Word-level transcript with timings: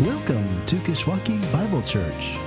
Welcome 0.00 0.64
to 0.66 0.76
Kishwaukee 0.76 1.52
Bible 1.52 1.82
Church. 1.82 2.38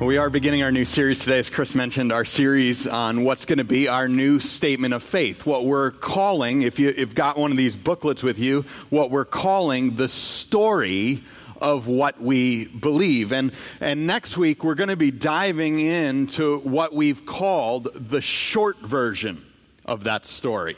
We 0.00 0.16
are 0.16 0.30
beginning 0.30 0.62
our 0.62 0.70
new 0.70 0.84
series 0.84 1.18
today, 1.18 1.40
as 1.40 1.50
Chris 1.50 1.74
mentioned, 1.74 2.12
our 2.12 2.24
series 2.24 2.86
on 2.86 3.24
what's 3.24 3.44
going 3.44 3.58
to 3.58 3.64
be 3.64 3.88
our 3.88 4.06
new 4.06 4.38
statement 4.38 4.94
of 4.94 5.02
faith. 5.02 5.44
What 5.44 5.64
we're 5.64 5.90
calling, 5.90 6.62
if 6.62 6.78
you, 6.78 6.92
have 6.92 7.16
got 7.16 7.36
one 7.36 7.50
of 7.50 7.56
these 7.56 7.76
booklets 7.76 8.22
with 8.22 8.38
you, 8.38 8.64
what 8.90 9.10
we're 9.10 9.24
calling 9.24 9.96
the 9.96 10.08
story 10.08 11.24
of 11.60 11.88
what 11.88 12.20
we 12.20 12.66
believe. 12.66 13.32
And, 13.32 13.50
and 13.80 14.06
next 14.06 14.36
week, 14.36 14.62
we're 14.62 14.76
going 14.76 14.90
to 14.90 14.96
be 14.96 15.10
diving 15.10 15.80
into 15.80 16.60
what 16.60 16.94
we've 16.94 17.26
called 17.26 17.88
the 17.92 18.20
short 18.20 18.78
version 18.78 19.49
of 19.90 20.04
that 20.04 20.24
story. 20.24 20.76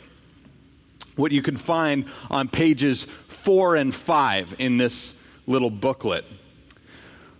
What 1.14 1.30
you 1.30 1.42
can 1.42 1.58
find 1.58 2.06
on 2.30 2.48
pages 2.48 3.06
four 3.28 3.76
and 3.76 3.94
five 3.94 4.56
in 4.58 4.78
this 4.78 5.14
little 5.46 5.70
booklet. 5.70 6.24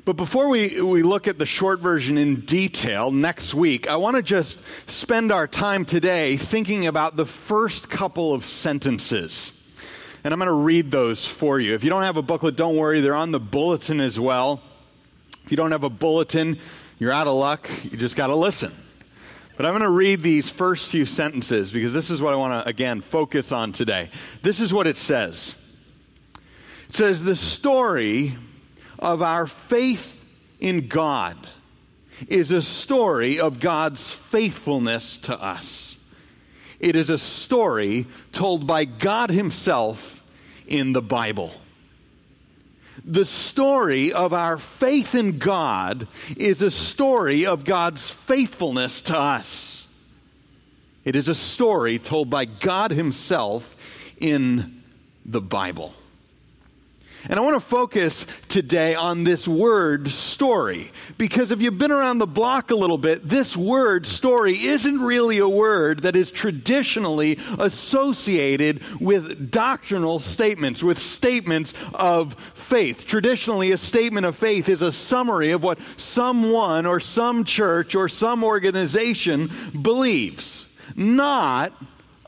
But 0.04 0.16
before 0.16 0.48
we, 0.48 0.80
we 0.80 1.02
look 1.02 1.28
at 1.28 1.38
the 1.38 1.46
short 1.46 1.80
version 1.80 2.18
in 2.18 2.40
detail 2.40 3.10
next 3.10 3.54
week, 3.54 3.88
I 3.88 3.96
want 3.96 4.16
to 4.16 4.22
just 4.22 4.58
spend 4.90 5.32
our 5.32 5.46
time 5.46 5.84
today 5.84 6.36
thinking 6.36 6.86
about 6.86 7.16
the 7.16 7.24
first 7.24 7.88
couple 7.88 8.34
of 8.34 8.44
sentences. 8.44 9.52
And 10.24 10.34
I'm 10.34 10.38
going 10.38 10.48
to 10.48 10.52
read 10.52 10.90
those 10.90 11.24
for 11.24 11.58
you. 11.58 11.74
If 11.74 11.84
you 11.84 11.90
don't 11.90 12.02
have 12.02 12.16
a 12.16 12.22
booklet, 12.22 12.56
don't 12.56 12.76
worry, 12.76 13.00
they're 13.00 13.14
on 13.14 13.30
the 13.30 13.40
bulletin 13.40 14.00
as 14.00 14.20
well. 14.20 14.60
If 15.44 15.50
you 15.50 15.56
don't 15.56 15.72
have 15.72 15.84
a 15.84 15.90
bulletin, 15.90 16.58
you're 16.98 17.12
out 17.12 17.28
of 17.28 17.34
luck. 17.34 17.70
You 17.84 17.96
just 17.96 18.16
got 18.16 18.26
to 18.26 18.36
listen. 18.36 18.72
But 19.62 19.68
I'm 19.68 19.78
going 19.78 19.88
to 19.88 19.96
read 19.96 20.24
these 20.24 20.50
first 20.50 20.90
few 20.90 21.06
sentences 21.06 21.70
because 21.70 21.92
this 21.92 22.10
is 22.10 22.20
what 22.20 22.32
I 22.32 22.36
want 22.36 22.64
to, 22.64 22.68
again, 22.68 23.00
focus 23.00 23.52
on 23.52 23.70
today. 23.70 24.10
This 24.42 24.60
is 24.60 24.74
what 24.74 24.88
it 24.88 24.96
says 24.96 25.54
it 26.88 26.96
says, 26.96 27.22
The 27.22 27.36
story 27.36 28.36
of 28.98 29.22
our 29.22 29.46
faith 29.46 30.20
in 30.58 30.88
God 30.88 31.36
is 32.26 32.50
a 32.50 32.60
story 32.60 33.38
of 33.38 33.60
God's 33.60 34.12
faithfulness 34.12 35.18
to 35.18 35.40
us. 35.40 35.96
It 36.80 36.96
is 36.96 37.08
a 37.08 37.16
story 37.16 38.06
told 38.32 38.66
by 38.66 38.84
God 38.84 39.30
Himself 39.30 40.24
in 40.66 40.92
the 40.92 41.02
Bible. 41.02 41.54
The 43.04 43.24
story 43.24 44.12
of 44.12 44.32
our 44.32 44.58
faith 44.58 45.14
in 45.14 45.38
God 45.38 46.06
is 46.36 46.62
a 46.62 46.70
story 46.70 47.46
of 47.46 47.64
God's 47.64 48.10
faithfulness 48.10 49.02
to 49.02 49.18
us. 49.18 49.86
It 51.04 51.16
is 51.16 51.28
a 51.28 51.34
story 51.34 51.98
told 51.98 52.30
by 52.30 52.44
God 52.44 52.92
Himself 52.92 53.76
in 54.20 54.82
the 55.24 55.40
Bible. 55.40 55.94
And 57.28 57.38
I 57.38 57.42
want 57.42 57.54
to 57.54 57.60
focus 57.60 58.26
today 58.48 58.94
on 58.94 59.24
this 59.24 59.46
word 59.46 60.10
story. 60.10 60.90
Because 61.18 61.52
if 61.52 61.62
you've 61.62 61.78
been 61.78 61.92
around 61.92 62.18
the 62.18 62.26
block 62.26 62.70
a 62.70 62.74
little 62.74 62.98
bit, 62.98 63.28
this 63.28 63.56
word 63.56 64.06
story 64.06 64.64
isn't 64.64 65.00
really 65.00 65.38
a 65.38 65.48
word 65.48 66.02
that 66.02 66.16
is 66.16 66.32
traditionally 66.32 67.38
associated 67.58 68.82
with 69.00 69.50
doctrinal 69.50 70.18
statements, 70.18 70.82
with 70.82 70.98
statements 70.98 71.74
of 71.94 72.34
faith. 72.54 73.06
Traditionally, 73.06 73.70
a 73.70 73.78
statement 73.78 74.26
of 74.26 74.36
faith 74.36 74.68
is 74.68 74.82
a 74.82 74.92
summary 74.92 75.52
of 75.52 75.62
what 75.62 75.78
someone 75.96 76.86
or 76.86 76.98
some 76.98 77.44
church 77.44 77.94
or 77.94 78.08
some 78.08 78.42
organization 78.42 79.50
believes, 79.80 80.66
not 80.96 81.72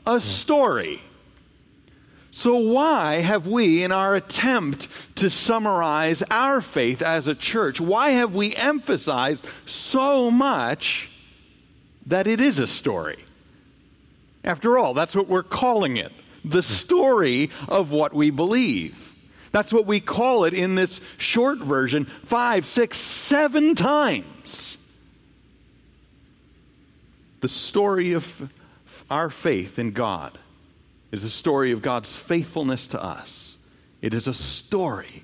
a 0.07 0.21
story. 0.21 1.01
So, 2.37 2.57
why 2.57 3.21
have 3.21 3.47
we, 3.47 3.81
in 3.81 3.93
our 3.93 4.13
attempt 4.13 4.89
to 5.15 5.29
summarize 5.29 6.21
our 6.29 6.59
faith 6.59 7.01
as 7.01 7.27
a 7.27 7.33
church, 7.33 7.79
why 7.79 8.09
have 8.09 8.35
we 8.35 8.53
emphasized 8.53 9.45
so 9.65 10.29
much 10.29 11.09
that 12.07 12.27
it 12.27 12.41
is 12.41 12.59
a 12.59 12.67
story? 12.67 13.23
After 14.43 14.77
all, 14.77 14.93
that's 14.93 15.15
what 15.15 15.29
we're 15.29 15.43
calling 15.43 15.95
it 15.95 16.11
the 16.43 16.61
story 16.61 17.51
of 17.69 17.91
what 17.91 18.13
we 18.13 18.31
believe. 18.31 19.15
That's 19.53 19.71
what 19.71 19.85
we 19.85 20.01
call 20.01 20.43
it 20.43 20.53
in 20.53 20.75
this 20.75 20.99
short 21.17 21.59
version 21.59 22.03
five, 22.25 22.65
six, 22.65 22.97
seven 22.97 23.75
times. 23.75 24.77
The 27.39 27.47
story 27.47 28.11
of 28.11 28.51
our 29.09 29.29
faith 29.29 29.79
in 29.79 29.91
God 29.91 30.37
is 31.11 31.23
a 31.23 31.29
story 31.29 31.71
of 31.71 31.81
God's 31.81 32.15
faithfulness 32.17 32.87
to 32.87 33.01
us. 33.01 33.57
It 34.01 34.13
is 34.13 34.27
a 34.27 34.33
story 34.33 35.23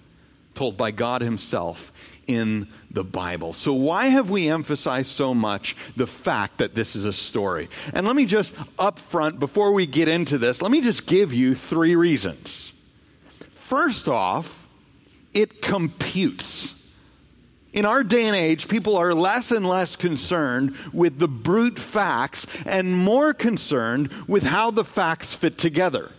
told 0.53 0.77
by 0.77 0.91
God 0.91 1.21
Himself 1.21 1.91
in 2.27 2.67
the 2.89 3.03
Bible. 3.03 3.53
So, 3.53 3.73
why 3.73 4.07
have 4.07 4.29
we 4.29 4.49
emphasized 4.49 5.09
so 5.09 5.33
much 5.33 5.75
the 5.95 6.07
fact 6.07 6.59
that 6.59 6.75
this 6.75 6.95
is 6.95 7.05
a 7.05 7.13
story? 7.13 7.69
And 7.93 8.05
let 8.05 8.15
me 8.15 8.25
just 8.25 8.53
up 8.77 8.99
front, 8.99 9.39
before 9.39 9.71
we 9.71 9.85
get 9.85 10.07
into 10.07 10.37
this, 10.37 10.61
let 10.61 10.71
me 10.71 10.81
just 10.81 11.07
give 11.07 11.33
you 11.33 11.55
three 11.55 11.95
reasons. 11.95 12.73
First 13.55 14.07
off, 14.07 14.67
it 15.33 15.61
computes. 15.61 16.75
In 17.73 17.85
our 17.85 18.03
day 18.03 18.25
and 18.25 18.35
age, 18.35 18.67
people 18.67 18.97
are 18.97 19.13
less 19.13 19.49
and 19.51 19.65
less 19.65 19.95
concerned 19.95 20.75
with 20.91 21.19
the 21.19 21.27
brute 21.27 21.79
facts 21.79 22.45
and 22.65 22.97
more 22.97 23.33
concerned 23.33 24.11
with 24.27 24.43
how 24.43 24.71
the 24.71 24.83
facts 24.83 25.33
fit 25.33 25.57
together. 25.57 26.11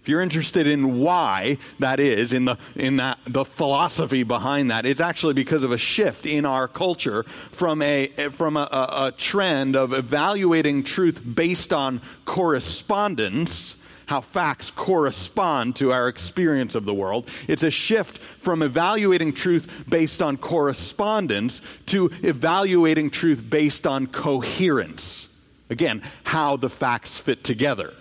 If 0.00 0.08
you're 0.08 0.22
interested 0.22 0.68
in 0.68 1.00
why 1.00 1.58
that 1.80 1.98
is, 1.98 2.32
in 2.32 2.44
the 2.44 2.56
in 2.76 2.98
that 2.98 3.18
the 3.26 3.44
philosophy 3.44 4.22
behind 4.22 4.70
that, 4.70 4.86
it's 4.86 5.00
actually 5.00 5.34
because 5.34 5.64
of 5.64 5.72
a 5.72 5.78
shift 5.78 6.26
in 6.26 6.46
our 6.46 6.68
culture 6.68 7.24
from 7.50 7.82
a 7.82 8.06
from 8.36 8.56
a, 8.56 8.68
a, 8.70 9.06
a 9.06 9.12
trend 9.18 9.74
of 9.74 9.92
evaluating 9.92 10.84
truth 10.84 11.20
based 11.34 11.72
on 11.72 12.00
correspondence 12.24 13.74
how 14.06 14.20
facts 14.20 14.70
correspond 14.70 15.76
to 15.76 15.92
our 15.92 16.08
experience 16.08 16.74
of 16.74 16.84
the 16.84 16.94
world. 16.94 17.28
It's 17.48 17.62
a 17.62 17.70
shift 17.70 18.18
from 18.40 18.62
evaluating 18.62 19.34
truth 19.34 19.84
based 19.88 20.22
on 20.22 20.36
correspondence 20.36 21.60
to 21.86 22.10
evaluating 22.22 23.10
truth 23.10 23.42
based 23.48 23.86
on 23.86 24.06
coherence. 24.06 25.28
Again, 25.68 26.02
how 26.24 26.56
the 26.56 26.70
facts 26.70 27.18
fit 27.18 27.42
together. 27.44 27.92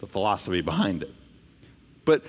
The 0.00 0.06
philosophy 0.06 0.62
behind 0.62 1.02
it. 1.02 1.14
But 2.04 2.22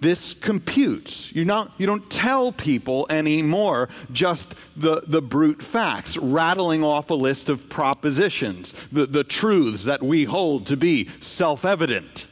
this 0.00 0.34
computes. 0.34 1.32
You're 1.34 1.46
not, 1.46 1.72
you 1.78 1.86
don't 1.86 2.08
tell 2.10 2.52
people 2.52 3.06
anymore 3.08 3.88
just 4.12 4.54
the, 4.76 5.02
the 5.06 5.22
brute 5.22 5.62
facts, 5.62 6.16
rattling 6.18 6.84
off 6.84 7.10
a 7.10 7.14
list 7.14 7.48
of 7.48 7.68
propositions, 7.68 8.74
the, 8.92 9.06
the 9.06 9.24
truths 9.24 9.84
that 9.84 10.02
we 10.02 10.24
hold 10.24 10.66
to 10.66 10.76
be 10.76 11.08
self 11.20 11.64
evident. 11.64 12.26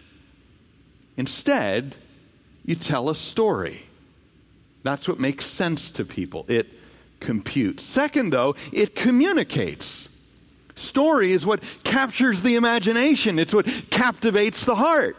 Instead, 1.17 1.97
you 2.65 2.75
tell 2.75 3.09
a 3.09 3.15
story. 3.15 3.87
That's 4.83 5.09
what 5.09 5.21
makes 5.21 5.47
sense 5.47 5.91
to 5.93 6.05
people. 6.05 6.45
It 6.49 6.69
computes. 7.21 7.85
Second, 7.85 8.31
though, 8.31 8.55
it 8.73 8.95
communicates. 8.95 10.09
Story 10.77 11.33
is 11.33 11.47
what 11.47 11.63
captures 11.85 12.43
the 12.43 12.57
imagination, 12.57 13.39
it's 13.39 13.55
what 13.55 13.67
captivates 13.91 14.65
the 14.65 14.75
heart. 14.75 15.17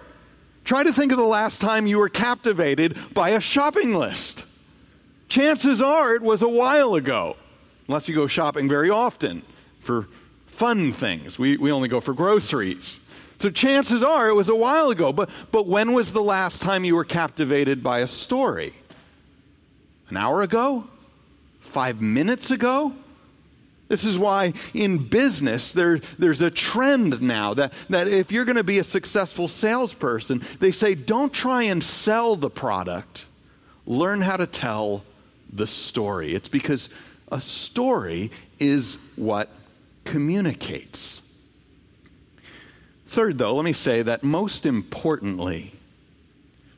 Try 0.66 0.84
to 0.84 0.92
think 0.92 1.12
of 1.12 1.18
the 1.18 1.24
last 1.24 1.62
time 1.62 1.86
you 1.86 2.00
were 2.00 2.10
captivated 2.10 2.98
by 3.14 3.30
a 3.30 3.40
shopping 3.40 3.94
list. 3.94 4.44
Chances 5.30 5.82
are 5.82 6.16
it 6.16 6.22
was 6.22 6.42
a 6.42 6.48
while 6.48 6.96
ago, 6.96 7.38
unless 7.88 8.10
you 8.10 8.16
go 8.16 8.28
shopping 8.28 8.68
very 8.68 8.90
often 8.90 9.44
for 9.80 10.08
fun 10.48 10.92
things. 10.92 11.38
We, 11.38 11.58
we 11.58 11.72
only 11.72 11.88
go 11.88 12.02
for 12.02 12.14
groceries. 12.14 13.00
So 13.40 13.50
chances 13.50 14.04
are 14.04 14.30
it 14.30 14.36
was 14.36 14.50
a 14.50 14.56
while 14.56 14.90
ago. 14.90 15.12
But, 15.12 15.30
but 15.52 15.68
when 15.68 15.94
was 15.94 16.12
the 16.12 16.24
last 16.24 16.62
time 16.62 16.86
you 16.86 16.96
were 16.96 17.06
captivated 17.06 17.84
by 17.84 18.00
a 18.00 18.08
story? 18.08 18.74
An 20.10 20.18
hour 20.18 20.42
ago? 20.42 20.86
Five 21.60 22.02
minutes 22.02 22.52
ago? 22.52 22.94
This 23.88 24.04
is 24.04 24.18
why 24.18 24.54
in 24.74 24.98
business 24.98 25.72
there, 25.74 26.00
there's 26.18 26.42
a 26.42 26.50
trend 26.50 27.22
now 27.22 27.54
that, 27.54 27.74
that 27.90 28.08
if 28.08 28.32
you're 28.32 28.46
going 28.46 28.56
to 28.56 28.64
be 28.64 28.80
a 28.80 28.84
successful 28.84 29.48
salesperson, 29.48 30.42
they 30.60 30.72
say 30.72 30.96
don't 30.96 31.32
try 31.32 31.64
and 31.64 31.84
sell 31.84 32.36
the 32.36 32.50
product, 32.50 33.26
learn 33.86 34.22
how 34.22 34.38
to 34.38 34.48
tell 34.48 35.04
the 35.54 35.68
story. 35.68 36.34
It's 36.34 36.50
because 36.50 36.90
a 37.32 37.40
story 37.42 38.32
is 38.58 38.98
what 39.16 39.50
communicates. 40.04 41.22
Third, 43.16 43.38
though, 43.38 43.56
let 43.56 43.64
me 43.64 43.72
say 43.72 44.02
that 44.02 44.26
most 44.26 44.66
importantly, 44.66 45.72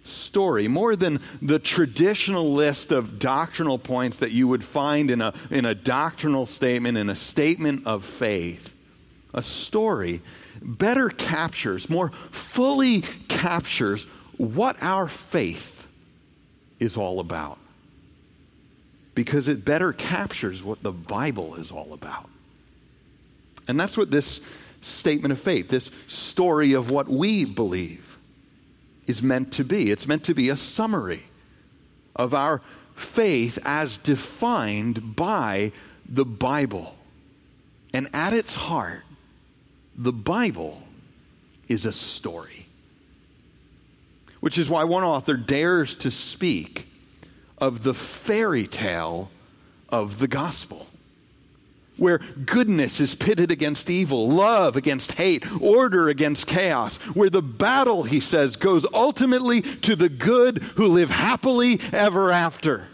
story, 0.04 0.68
more 0.68 0.96
than 0.96 1.20
the 1.42 1.58
traditional 1.58 2.54
list 2.54 2.92
of 2.92 3.18
doctrinal 3.18 3.80
points 3.80 4.18
that 4.18 4.30
you 4.30 4.48
would 4.48 4.64
find 4.64 5.10
in 5.10 5.20
a, 5.20 5.34
in 5.50 5.66
a 5.66 5.74
doctrinal 5.74 6.46
statement, 6.46 6.96
in 6.96 7.10
a 7.10 7.16
statement 7.16 7.88
of 7.88 8.06
faith, 8.06 8.72
a 9.34 9.42
story, 9.42 10.22
better 10.62 11.10
captures, 11.10 11.90
more 11.90 12.12
fully 12.30 13.02
captures 13.28 14.04
what 14.38 14.78
our 14.80 15.08
faith 15.08 15.88
is 16.80 16.98
all 16.98 17.20
about. 17.20 17.58
Because 19.16 19.48
it 19.48 19.66
better 19.66 19.92
captures 19.92 20.62
what 20.62 20.84
the 20.84 20.92
Bible 20.92 21.56
is 21.56 21.72
all 21.72 21.94
about. 21.94 22.30
And 23.68 23.80
that's 23.80 23.98
what 23.98 24.12
this 24.12 24.40
statement 24.88 25.32
of 25.32 25.40
faith, 25.40 25.70
this 25.70 25.92
story 26.08 26.74
of 26.74 26.92
what 26.92 27.08
we 27.08 27.46
believe, 27.46 28.18
is 29.06 29.22
meant 29.22 29.54
to 29.54 29.64
be. 29.64 29.92
It's 29.92 30.08
meant 30.08 30.24
to 30.26 30.34
be 30.34 30.50
a 30.50 30.58
summary 30.58 31.24
of 32.16 32.34
our 32.34 32.62
faith 32.96 33.60
as 33.64 33.98
defined 33.98 35.16
by 35.16 35.72
the 36.08 36.26
Bible. 36.26 36.96
And 37.94 38.10
at 38.14 38.34
its 38.34 38.56
heart, 38.56 39.04
the 39.96 40.14
Bible 40.14 40.82
is 41.68 41.86
a 41.86 41.94
story. 41.94 42.68
Which 44.40 44.58
is 44.58 44.70
why 44.70 44.84
one 44.84 45.04
author 45.04 45.36
dares 45.36 45.96
to 45.96 46.12
speak 46.12 46.88
of 47.58 47.84
the 47.84 47.94
fairy 47.94 48.68
tale 48.68 49.32
of 49.90 50.20
the 50.20 50.28
gospel, 50.28 50.88
where 51.98 52.20
goodness 52.46 53.00
is 53.00 53.16
pitted 53.16 53.52
against 53.52 53.90
evil, 53.90 54.30
love 54.30 54.76
against 54.76 55.14
hate, 55.14 55.46
order 55.62 56.10
against 56.10 56.48
chaos, 56.48 56.98
where 57.14 57.30
the 57.30 57.42
battle, 57.42 58.04
he 58.04 58.20
says, 58.20 58.56
goes 58.56 58.86
ultimately 58.94 59.62
to 59.62 59.96
the 59.96 60.10
good 60.10 60.60
who 60.76 60.88
live 60.88 61.10
happily 61.10 61.80
ever 61.92 62.32
after. 62.32 62.88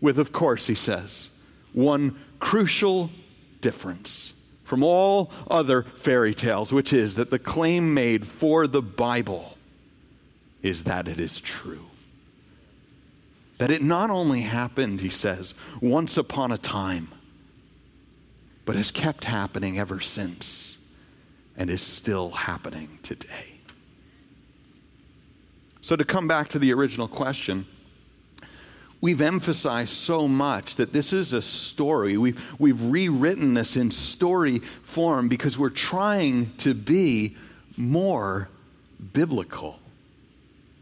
With, 0.00 0.18
of 0.18 0.32
course, 0.32 0.68
he 0.68 0.74
says, 0.74 1.28
one 1.72 2.18
crucial 2.38 3.10
difference 3.60 4.32
from 4.64 4.82
all 4.82 5.30
other 5.50 5.82
fairy 5.82 6.34
tales, 6.34 6.72
which 6.72 6.92
is 6.92 7.16
that 7.16 7.30
the 7.30 7.38
claim 7.38 7.94
made 7.94 8.26
for 8.26 8.66
the 8.66 8.82
Bible 8.82 9.56
is 10.62 10.84
that 10.84 11.08
it 11.08 11.18
is 11.18 11.40
true. 11.40 11.86
That 13.58 13.72
it 13.72 13.82
not 13.82 14.10
only 14.10 14.42
happened, 14.42 15.00
he 15.00 15.08
says, 15.08 15.54
once 15.80 16.16
upon 16.16 16.52
a 16.52 16.58
time, 16.58 17.08
but 18.68 18.76
has 18.76 18.90
kept 18.90 19.24
happening 19.24 19.78
ever 19.78 19.98
since 19.98 20.76
and 21.56 21.70
is 21.70 21.80
still 21.80 22.28
happening 22.28 22.98
today. 23.02 23.54
So, 25.80 25.96
to 25.96 26.04
come 26.04 26.28
back 26.28 26.50
to 26.50 26.58
the 26.58 26.74
original 26.74 27.08
question, 27.08 27.66
We've 29.00 29.22
emphasized 29.22 29.94
so 29.94 30.26
much 30.26 30.74
that 30.74 30.92
this 30.92 31.12
is 31.12 31.32
a 31.32 31.40
story. 31.40 32.16
We've, 32.16 32.44
we've 32.58 32.82
rewritten 32.82 33.54
this 33.54 33.76
in 33.76 33.92
story 33.92 34.58
form 34.82 35.28
because 35.28 35.56
we're 35.56 35.70
trying 35.70 36.52
to 36.56 36.74
be 36.74 37.36
more 37.76 38.48
biblical. 39.12 39.78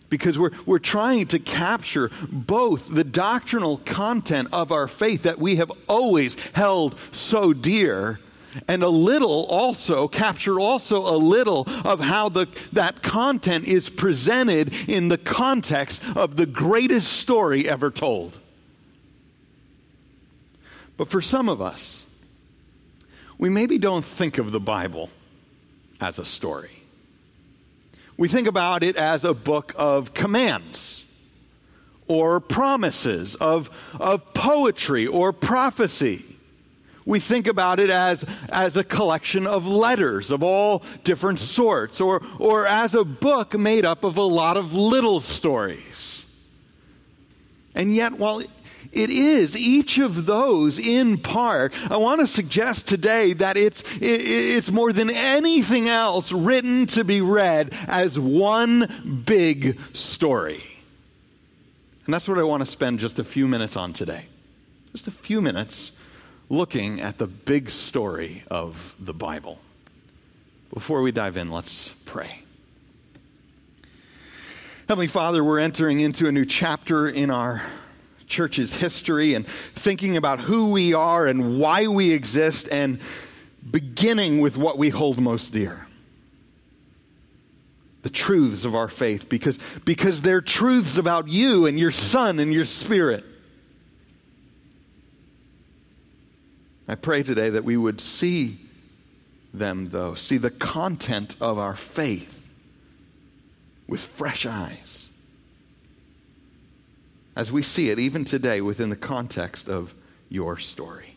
Because 0.08 0.38
we're, 0.38 0.52
we're 0.66 0.78
trying 0.78 1.26
to 1.28 1.38
capture 1.38 2.10
both 2.30 2.88
the 2.88 3.04
doctrinal 3.04 3.78
content 3.78 4.48
of 4.52 4.70
our 4.70 4.86
faith 4.86 5.22
that 5.22 5.38
we 5.38 5.56
have 5.56 5.72
always 5.88 6.36
held 6.52 6.96
so 7.12 7.52
dear 7.52 8.20
and 8.68 8.82
a 8.82 8.88
little 8.88 9.44
also 9.44 10.08
capture 10.08 10.58
also 10.58 11.02
a 11.02 11.16
little 11.16 11.66
of 11.84 12.00
how 12.00 12.28
the, 12.28 12.46
that 12.72 13.02
content 13.02 13.66
is 13.66 13.88
presented 13.88 14.74
in 14.88 15.08
the 15.08 15.18
context 15.18 16.00
of 16.14 16.36
the 16.36 16.46
greatest 16.46 17.12
story 17.12 17.68
ever 17.68 17.90
told. 17.90 18.38
But 20.96 21.10
for 21.10 21.20
some 21.20 21.48
of 21.48 21.60
us, 21.60 22.06
we 23.38 23.50
maybe 23.50 23.78
don't 23.78 24.04
think 24.04 24.38
of 24.38 24.52
the 24.52 24.60
Bible 24.60 25.10
as 26.00 26.18
a 26.18 26.24
story. 26.24 26.70
We 28.16 28.28
think 28.28 28.46
about 28.46 28.82
it 28.82 28.96
as 28.96 29.24
a 29.24 29.34
book 29.34 29.74
of 29.76 30.14
commands 30.14 31.04
or 32.08 32.40
promises, 32.40 33.34
of, 33.36 33.68
of 33.98 34.32
poetry 34.32 35.06
or 35.06 35.32
prophecy 35.32 36.36
we 37.06 37.20
think 37.20 37.46
about 37.46 37.78
it 37.78 37.88
as, 37.88 38.24
as 38.50 38.76
a 38.76 38.82
collection 38.82 39.46
of 39.46 39.66
letters 39.66 40.32
of 40.32 40.42
all 40.42 40.82
different 41.04 41.38
sorts, 41.38 42.00
or, 42.00 42.20
or 42.40 42.66
as 42.66 42.94
a 42.94 43.04
book 43.04 43.56
made 43.56 43.84
up 43.84 44.02
of 44.02 44.18
a 44.18 44.22
lot 44.22 44.56
of 44.56 44.74
little 44.74 45.20
stories. 45.20 46.26
And 47.76 47.94
yet, 47.94 48.14
while 48.14 48.42
it 48.92 49.10
is 49.10 49.56
each 49.56 49.98
of 49.98 50.26
those 50.26 50.78
in 50.78 51.18
part. 51.18 51.72
I 51.90 51.96
want 51.96 52.20
to 52.20 52.26
suggest 52.26 52.86
today 52.86 53.32
that 53.34 53.56
it's, 53.56 53.82
it's 54.00 54.70
more 54.70 54.92
than 54.92 55.10
anything 55.10 55.88
else 55.88 56.32
written 56.32 56.86
to 56.86 57.04
be 57.04 57.20
read 57.20 57.74
as 57.86 58.18
one 58.18 59.22
big 59.26 59.78
story. 59.92 60.62
And 62.04 62.14
that's 62.14 62.28
what 62.28 62.38
I 62.38 62.44
want 62.44 62.64
to 62.64 62.70
spend 62.70 63.00
just 63.00 63.18
a 63.18 63.24
few 63.24 63.48
minutes 63.48 63.76
on 63.76 63.92
today. 63.92 64.26
Just 64.92 65.08
a 65.08 65.12
few 65.12 65.42
minutes 65.42 65.90
looking 66.48 67.00
at 67.00 67.18
the 67.18 67.26
big 67.26 67.70
story 67.70 68.44
of 68.50 68.94
the 69.00 69.12
Bible. 69.12 69.58
Before 70.72 71.02
we 71.02 71.10
dive 71.10 71.36
in, 71.36 71.50
let's 71.50 71.92
pray. 72.04 72.42
Heavenly 74.88 75.08
Father, 75.08 75.42
we're 75.42 75.58
entering 75.58 75.98
into 75.98 76.28
a 76.28 76.32
new 76.32 76.44
chapter 76.44 77.08
in 77.08 77.28
our 77.30 77.62
church's 78.26 78.75
history 78.75 79.34
and 79.34 79.46
thinking 79.46 80.17
about 80.17 80.40
who 80.40 80.70
we 80.70 80.94
are 80.94 81.26
and 81.26 81.58
why 81.58 81.87
we 81.87 82.12
exist, 82.12 82.69
and 82.70 82.99
beginning 83.70 84.40
with 84.40 84.56
what 84.56 84.78
we 84.78 84.90
hold 84.90 85.20
most 85.20 85.52
dear 85.52 85.87
the 88.06 88.11
truths 88.11 88.64
of 88.64 88.76
our 88.76 88.87
faith, 88.87 89.28
because, 89.28 89.58
because 89.84 90.23
they're 90.23 90.40
truths 90.40 90.96
about 90.96 91.26
you 91.28 91.67
and 91.67 91.76
your 91.76 91.90
Son 91.90 92.38
and 92.38 92.52
your 92.52 92.64
Spirit. 92.64 93.25
I 96.87 96.94
pray 96.94 97.25
today 97.25 97.50
that 97.50 97.64
we 97.64 97.76
would 97.76 98.00
see 98.00 98.61
them, 99.52 99.88
though, 99.88 100.14
see 100.14 100.38
the 100.38 100.52
content 100.52 101.34
of 101.40 101.58
our 101.58 101.75
faith 101.75 102.46
with 103.88 104.02
fresh 104.02 104.46
eyes. 104.46 105.05
As 107.36 107.52
we 107.52 107.62
see 107.62 107.90
it 107.90 107.98
even 107.98 108.24
today 108.24 108.60
within 108.60 108.88
the 108.88 108.96
context 108.96 109.68
of 109.68 109.94
your 110.30 110.56
story. 110.56 111.16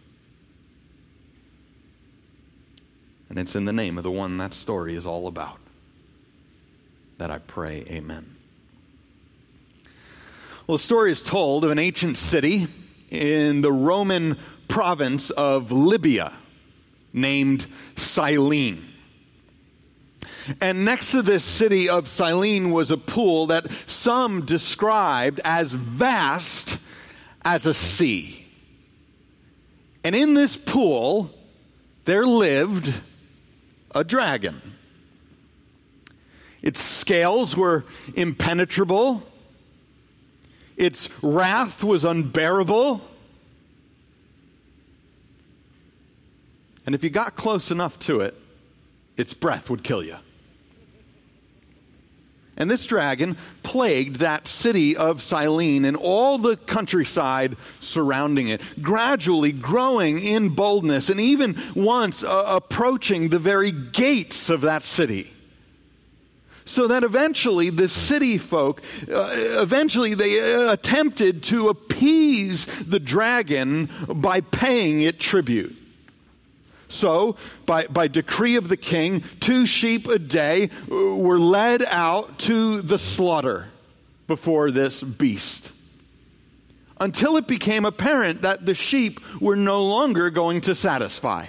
And 3.29 3.39
it's 3.39 3.55
in 3.55 3.65
the 3.65 3.73
name 3.73 3.97
of 3.97 4.03
the 4.03 4.11
one 4.11 4.37
that 4.37 4.53
story 4.53 4.95
is 4.95 5.05
all 5.07 5.27
about 5.27 5.59
that 7.19 7.31
I 7.31 7.37
pray, 7.37 7.83
Amen. 7.89 8.35
Well, 10.67 10.77
the 10.77 10.83
story 10.83 11.11
is 11.11 11.23
told 11.23 11.63
of 11.63 11.71
an 11.71 11.79
ancient 11.79 12.17
city 12.17 12.67
in 13.09 13.61
the 13.61 13.71
Roman 13.71 14.37
province 14.67 15.29
of 15.31 15.71
Libya 15.71 16.33
named 17.11 17.65
Cyrene. 17.95 18.88
And 20.61 20.85
next 20.85 21.11
to 21.11 21.21
this 21.21 21.43
city 21.43 21.89
of 21.89 22.07
Cyrene 22.07 22.71
was 22.71 22.91
a 22.91 22.97
pool 22.97 23.47
that 23.47 23.67
some 23.87 24.45
described 24.45 25.39
as 25.43 25.73
vast 25.73 26.77
as 27.43 27.65
a 27.65 27.73
sea. 27.73 28.45
And 30.03 30.15
in 30.15 30.33
this 30.33 30.55
pool, 30.55 31.29
there 32.05 32.25
lived 32.25 33.01
a 33.93 34.03
dragon. 34.03 34.61
Its 36.61 36.81
scales 36.81 37.55
were 37.55 37.85
impenetrable, 38.15 39.23
its 40.75 41.09
wrath 41.21 41.83
was 41.83 42.05
unbearable. 42.05 43.01
And 46.85 46.95
if 46.95 47.03
you 47.03 47.09
got 47.09 47.35
close 47.35 47.69
enough 47.69 47.99
to 47.99 48.21
it, 48.21 48.35
its 49.15 49.33
breath 49.33 49.69
would 49.69 49.83
kill 49.83 50.03
you. 50.03 50.15
And 52.59 52.69
this 52.69 52.85
dragon 52.85 53.37
plagued 53.63 54.17
that 54.17 54.49
city 54.49 54.97
of 54.97 55.21
Cyrene 55.21 55.85
and 55.85 55.95
all 55.95 56.37
the 56.37 56.57
countryside 56.57 57.55
surrounding 57.79 58.49
it, 58.49 58.61
gradually 58.81 59.53
growing 59.53 60.19
in 60.19 60.49
boldness 60.49 61.09
and 61.09 61.21
even 61.21 61.55
once 61.73 62.21
uh, 62.21 62.43
approaching 62.47 63.29
the 63.29 63.39
very 63.39 63.71
gates 63.71 64.49
of 64.49 64.61
that 64.61 64.83
city. 64.83 65.31
So 66.65 66.87
that 66.87 67.03
eventually 67.03 67.69
the 67.69 67.87
city 67.87 68.37
folk, 68.37 68.83
uh, 69.09 69.31
eventually 69.33 70.13
they 70.13 70.67
uh, 70.67 70.73
attempted 70.73 71.41
to 71.43 71.69
appease 71.69 72.65
the 72.65 72.99
dragon 72.99 73.89
by 74.07 74.41
paying 74.41 74.99
it 74.99 75.19
tribute. 75.19 75.78
So, 76.89 77.35
by, 77.67 77.85
by 77.85 78.07
decree 78.07 78.55
of 78.55 78.67
the 78.67 78.77
king, 78.77 79.23
two 79.39 79.65
sheep 79.67 80.07
a 80.07 80.17
day 80.19 80.71
uh, 80.91 80.95
were 80.95 81.39
led 81.39 81.83
out 81.83 82.39
to 82.39 82.81
the 82.81 82.97
slaughter 82.97 83.67
before 84.27 84.71
this 84.71 85.01
beast. 85.01 85.71
Until 86.99 87.37
it 87.37 87.47
became 87.47 87.85
apparent 87.85 88.41
that 88.41 88.65
the 88.65 88.73
sheep 88.73 89.21
were 89.39 89.55
no 89.55 89.83
longer 89.83 90.29
going 90.31 90.61
to 90.61 90.75
satisfy. 90.75 91.45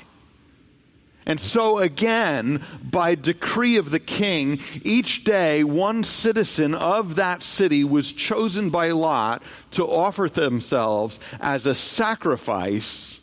And 1.26 1.40
so, 1.40 1.78
again, 1.78 2.62
by 2.82 3.14
decree 3.14 3.76
of 3.76 3.90
the 3.90 4.00
king, 4.00 4.60
each 4.82 5.24
day 5.24 5.64
one 5.64 6.04
citizen 6.04 6.74
of 6.74 7.16
that 7.16 7.42
city 7.42 7.82
was 7.84 8.12
chosen 8.12 8.70
by 8.70 8.88
Lot 8.88 9.42
to 9.72 9.86
offer 9.86 10.28
themselves 10.28 11.18
as 11.40 11.66
a 11.66 11.74
sacrifice 11.74 13.20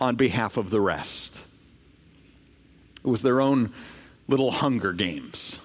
on 0.00 0.16
behalf 0.16 0.56
of 0.56 0.70
the 0.70 0.80
rest. 0.80 1.35
It 3.06 3.08
was 3.08 3.22
their 3.22 3.40
own 3.40 3.72
little 4.26 4.50
Hunger 4.50 4.92
Games. 4.92 5.60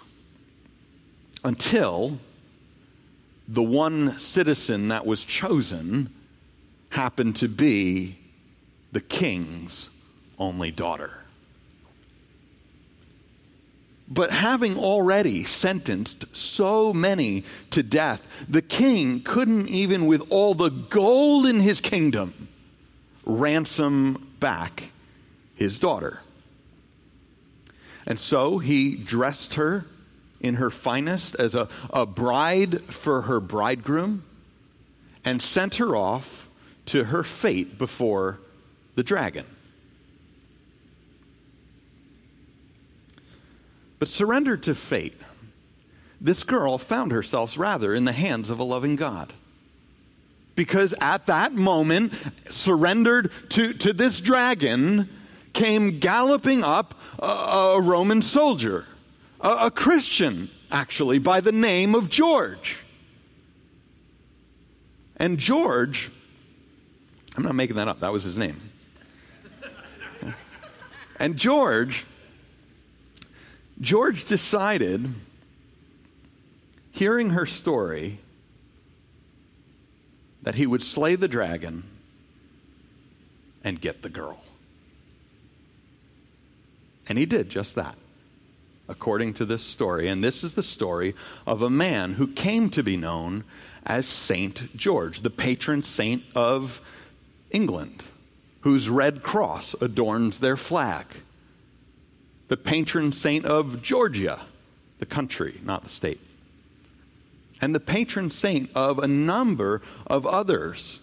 Until 1.44 2.20
the 3.48 3.64
one 3.64 4.20
citizen 4.20 4.90
that 4.90 5.08
was 5.08 5.26
chosen 5.26 6.14
happened 6.90 7.36
to 7.38 7.48
be 7.48 8.20
the 8.92 9.02
king's 9.02 9.90
only 10.38 10.70
daughter. 10.70 11.18
But 14.08 14.30
having 14.30 14.78
already 14.78 15.44
sentenced 15.44 16.26
so 16.34 16.94
many 16.94 17.44
to 17.72 17.82
death, 17.82 18.22
the 18.48 18.62
king 18.62 19.22
couldn't 19.22 19.68
even, 19.70 20.06
with 20.06 20.22
all 20.30 20.54
the 20.54 20.70
gold 20.70 21.48
in 21.48 21.60
his 21.60 21.82
kingdom, 21.82 22.50
ransom 23.26 24.34
back 24.40 24.92
his 25.56 25.80
daughter. 25.80 26.20
And 28.06 28.20
so 28.20 28.58
he 28.58 28.96
dressed 28.96 29.56
her 29.56 29.86
in 30.40 30.56
her 30.56 30.72
finest 30.72 31.36
as 31.36 31.54
a, 31.54 31.70
a 31.92 32.06
bride 32.06 32.82
for 32.94 33.24
her 33.24 33.40
bridegroom 33.40 34.24
and 35.24 35.42
sent 35.42 35.76
her 35.76 35.96
off 35.96 36.48
to 36.88 37.06
her 37.06 37.24
fate 37.24 37.78
before 37.78 38.40
the 38.96 39.04
dragon. 39.04 39.46
But 44.00 44.08
surrendered 44.08 44.64
to 44.64 44.74
fate, 44.74 45.16
this 46.20 46.44
girl 46.44 46.80
found 46.80 47.12
herself 47.12 47.58
rather 47.58 47.94
in 47.94 48.06
the 48.06 48.12
hands 48.12 48.50
of 48.50 48.60
a 48.60 48.64
loving 48.64 48.96
God. 48.96 49.34
Because 50.56 50.94
at 51.00 51.28
that 51.28 51.54
moment, 51.54 52.14
surrendered 52.50 53.32
to, 53.50 53.74
to 53.74 53.94
this 53.94 54.20
dragon, 54.20 55.08
came 55.54 56.00
galloping 56.00 56.64
up 56.64 56.96
a, 57.20 57.26
a 57.26 57.82
Roman 57.82 58.22
soldier, 58.22 58.86
a, 59.40 59.50
a 59.50 59.72
Christian, 59.72 60.50
actually, 60.72 61.20
by 61.20 61.42
the 61.42 61.52
name 61.52 61.96
of 61.96 62.10
George. 62.10 62.78
And 65.18 65.38
George, 65.38 66.12
I'm 67.36 67.44
not 67.44 67.56
making 67.56 67.76
that 67.76 67.88
up, 67.88 68.00
that 68.00 68.12
was 68.12 68.24
his 68.24 68.38
name. 68.38 68.60
and 71.20 71.38
George 71.38 72.06
George 73.82 74.26
decided, 74.26 75.12
hearing 76.92 77.32
her 77.32 77.48
story, 77.48 78.20
that 80.44 80.54
he 80.56 80.68
would 80.68 80.84
slay 80.84 81.16
the 81.16 81.28
dragon 81.28 81.84
and 83.64 83.82
get 83.82 84.04
the 84.04 84.10
girl. 84.10 84.40
And 87.12 87.20
he 87.20 87.26
did 87.26 87.50
just 87.50 87.76
that, 87.76 87.96
according 88.88 89.34
to 89.34 89.46
this 89.46 89.64
story. 89.64 90.08
And 90.08 90.24
this 90.24 90.46
is 90.46 90.54
the 90.54 90.64
story 90.64 91.14
of 91.46 91.62
a 91.62 91.70
man 91.70 92.14
who 92.14 92.26
came 92.26 92.70
to 92.70 92.82
be 92.82 92.96
known 92.96 93.44
as 93.86 94.08
Saint 94.08 94.74
George, 94.78 95.20
the 95.20 95.30
patron 95.30 95.84
saint 95.84 96.24
of 96.36 96.80
England, 97.50 98.02
whose 98.62 98.88
red 98.88 99.24
cross 99.24 99.76
adorns 99.82 100.40
their 100.40 100.56
flag 100.56 101.06
the 102.48 102.56
patron 102.56 103.12
saint 103.12 103.44
of 103.44 103.82
Georgia, 103.82 104.44
the 105.00 105.06
country, 105.06 105.60
not 105.66 105.84
the 105.84 105.90
state, 105.90 106.22
and 107.60 107.76
the 107.76 107.82
patron 107.82 108.32
saint 108.32 108.70
of 108.74 109.00
a 109.00 109.08
number 109.08 109.82
of 110.08 110.26
others 110.26 111.00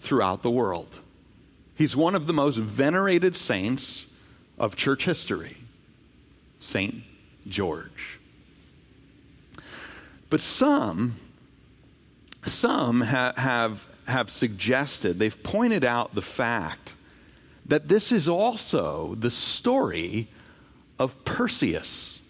throughout 0.00 0.42
the 0.42 0.50
world. 0.50 0.98
He's 1.76 1.94
one 1.94 2.16
of 2.16 2.26
the 2.26 2.32
most 2.32 2.56
venerated 2.56 3.36
saints 3.36 4.06
of 4.62 4.76
church 4.76 5.04
history, 5.04 5.56
Saint 6.60 7.02
George. 7.48 8.20
But 10.30 10.40
some, 10.40 11.16
some 12.46 13.00
ha- 13.00 13.34
have, 13.36 13.86
have 14.06 14.30
suggested, 14.30 15.18
they've 15.18 15.42
pointed 15.42 15.84
out 15.84 16.14
the 16.14 16.22
fact 16.22 16.92
that 17.66 17.88
this 17.88 18.12
is 18.12 18.28
also 18.28 19.16
the 19.18 19.32
story 19.32 20.28
of 20.96 21.24
Perseus, 21.24 22.20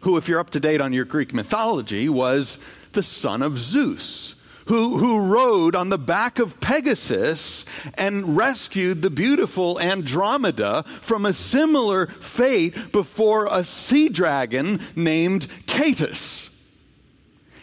who, 0.00 0.18
if 0.18 0.28
you're 0.28 0.38
up 0.38 0.50
to 0.50 0.60
date 0.60 0.82
on 0.82 0.92
your 0.92 1.06
Greek 1.06 1.32
mythology, 1.32 2.10
was 2.10 2.58
the 2.92 3.02
son 3.02 3.40
of 3.40 3.58
Zeus. 3.58 4.33
Who, 4.66 4.96
who 4.96 5.20
rode 5.20 5.76
on 5.76 5.90
the 5.90 5.98
back 5.98 6.38
of 6.38 6.58
Pegasus 6.58 7.66
and 7.94 8.34
rescued 8.36 9.02
the 9.02 9.10
beautiful 9.10 9.78
Andromeda 9.78 10.84
from 11.02 11.26
a 11.26 11.34
similar 11.34 12.06
fate 12.06 12.90
before 12.90 13.46
a 13.50 13.62
sea 13.62 14.08
dragon 14.08 14.80
named 14.96 15.48
Cetus. 15.66 16.48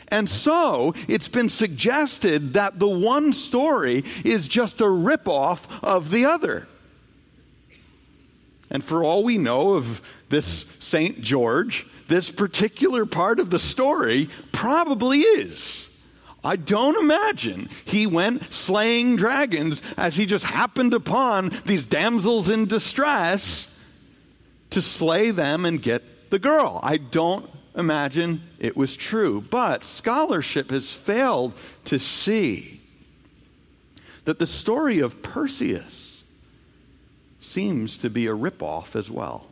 And 0.09 0.29
so 0.29 0.93
it's 1.07 1.29
been 1.29 1.49
suggested 1.49 2.53
that 2.53 2.77
the 2.77 2.87
one 2.87 3.33
story 3.33 4.03
is 4.25 4.47
just 4.47 4.81
a 4.81 4.85
ripoff 4.85 5.61
of 5.81 6.11
the 6.11 6.25
other. 6.25 6.67
And 8.69 8.83
for 8.83 9.03
all 9.03 9.23
we 9.23 9.37
know 9.37 9.73
of 9.73 10.01
this 10.29 10.65
St. 10.79 11.21
George, 11.21 11.87
this 12.09 12.29
particular 12.29 13.05
part 13.05 13.39
of 13.39 13.49
the 13.49 13.59
story 13.59 14.29
probably 14.51 15.19
is. 15.19 15.87
I 16.43 16.55
don't 16.55 16.97
imagine 16.97 17.69
he 17.85 18.07
went 18.07 18.51
slaying 18.51 19.15
dragons 19.15 19.81
as 19.95 20.15
he 20.15 20.25
just 20.25 20.45
happened 20.45 20.93
upon 20.93 21.51
these 21.65 21.85
damsels 21.85 22.49
in 22.49 22.65
distress 22.65 23.67
to 24.71 24.81
slay 24.81 25.31
them 25.31 25.65
and 25.65 25.81
get 25.81 26.31
the 26.31 26.39
girl. 26.39 26.79
I 26.81 26.97
don't 26.97 27.47
imagine 27.75 28.41
it 28.57 28.75
was 28.75 28.95
true. 28.95 29.41
But 29.41 29.83
scholarship 29.83 30.71
has 30.71 30.91
failed 30.91 31.53
to 31.85 31.99
see 31.99 32.81
that 34.25 34.39
the 34.39 34.47
story 34.47 34.99
of 34.99 35.21
Perseus 35.21 36.23
seems 37.39 37.97
to 37.97 38.09
be 38.09 38.27
a 38.27 38.33
ripoff 38.33 38.95
as 38.95 39.11
well. 39.11 39.50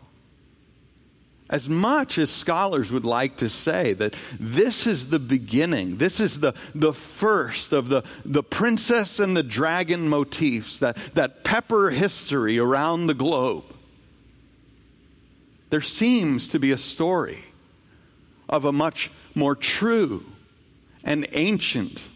As 1.50 1.68
much 1.68 2.20
as 2.20 2.30
scholars 2.30 2.92
would 2.92 3.06
like 3.06 3.38
to 3.38 3.50
say 3.50 3.94
that 3.94 4.14
this 4.40 4.86
is 4.86 5.08
the 5.08 5.18
beginning, 5.18 5.98
this 5.98 6.20
is 6.20 6.42
the, 6.42 6.54
the 6.76 6.94
first 6.94 7.74
of 7.74 7.90
the, 7.90 8.04
the 8.24 8.44
princess 8.44 9.20
and 9.20 9.36
the 9.36 9.42
dragon 9.42 10.08
motifs 10.08 10.78
that, 10.78 10.96
that 11.16 11.44
pepper 11.44 11.90
history 11.90 12.60
around 12.60 13.08
the 13.08 13.16
globe, 13.16 13.64
there 15.72 15.82
seems 15.82 16.48
to 16.50 16.60
be 16.60 16.72
a 16.72 16.78
story 16.78 17.44
of 18.48 18.64
a 18.66 18.72
much 18.72 19.12
more 19.34 19.56
true 19.56 20.26
and 21.04 21.28
ancient, 21.34 22.10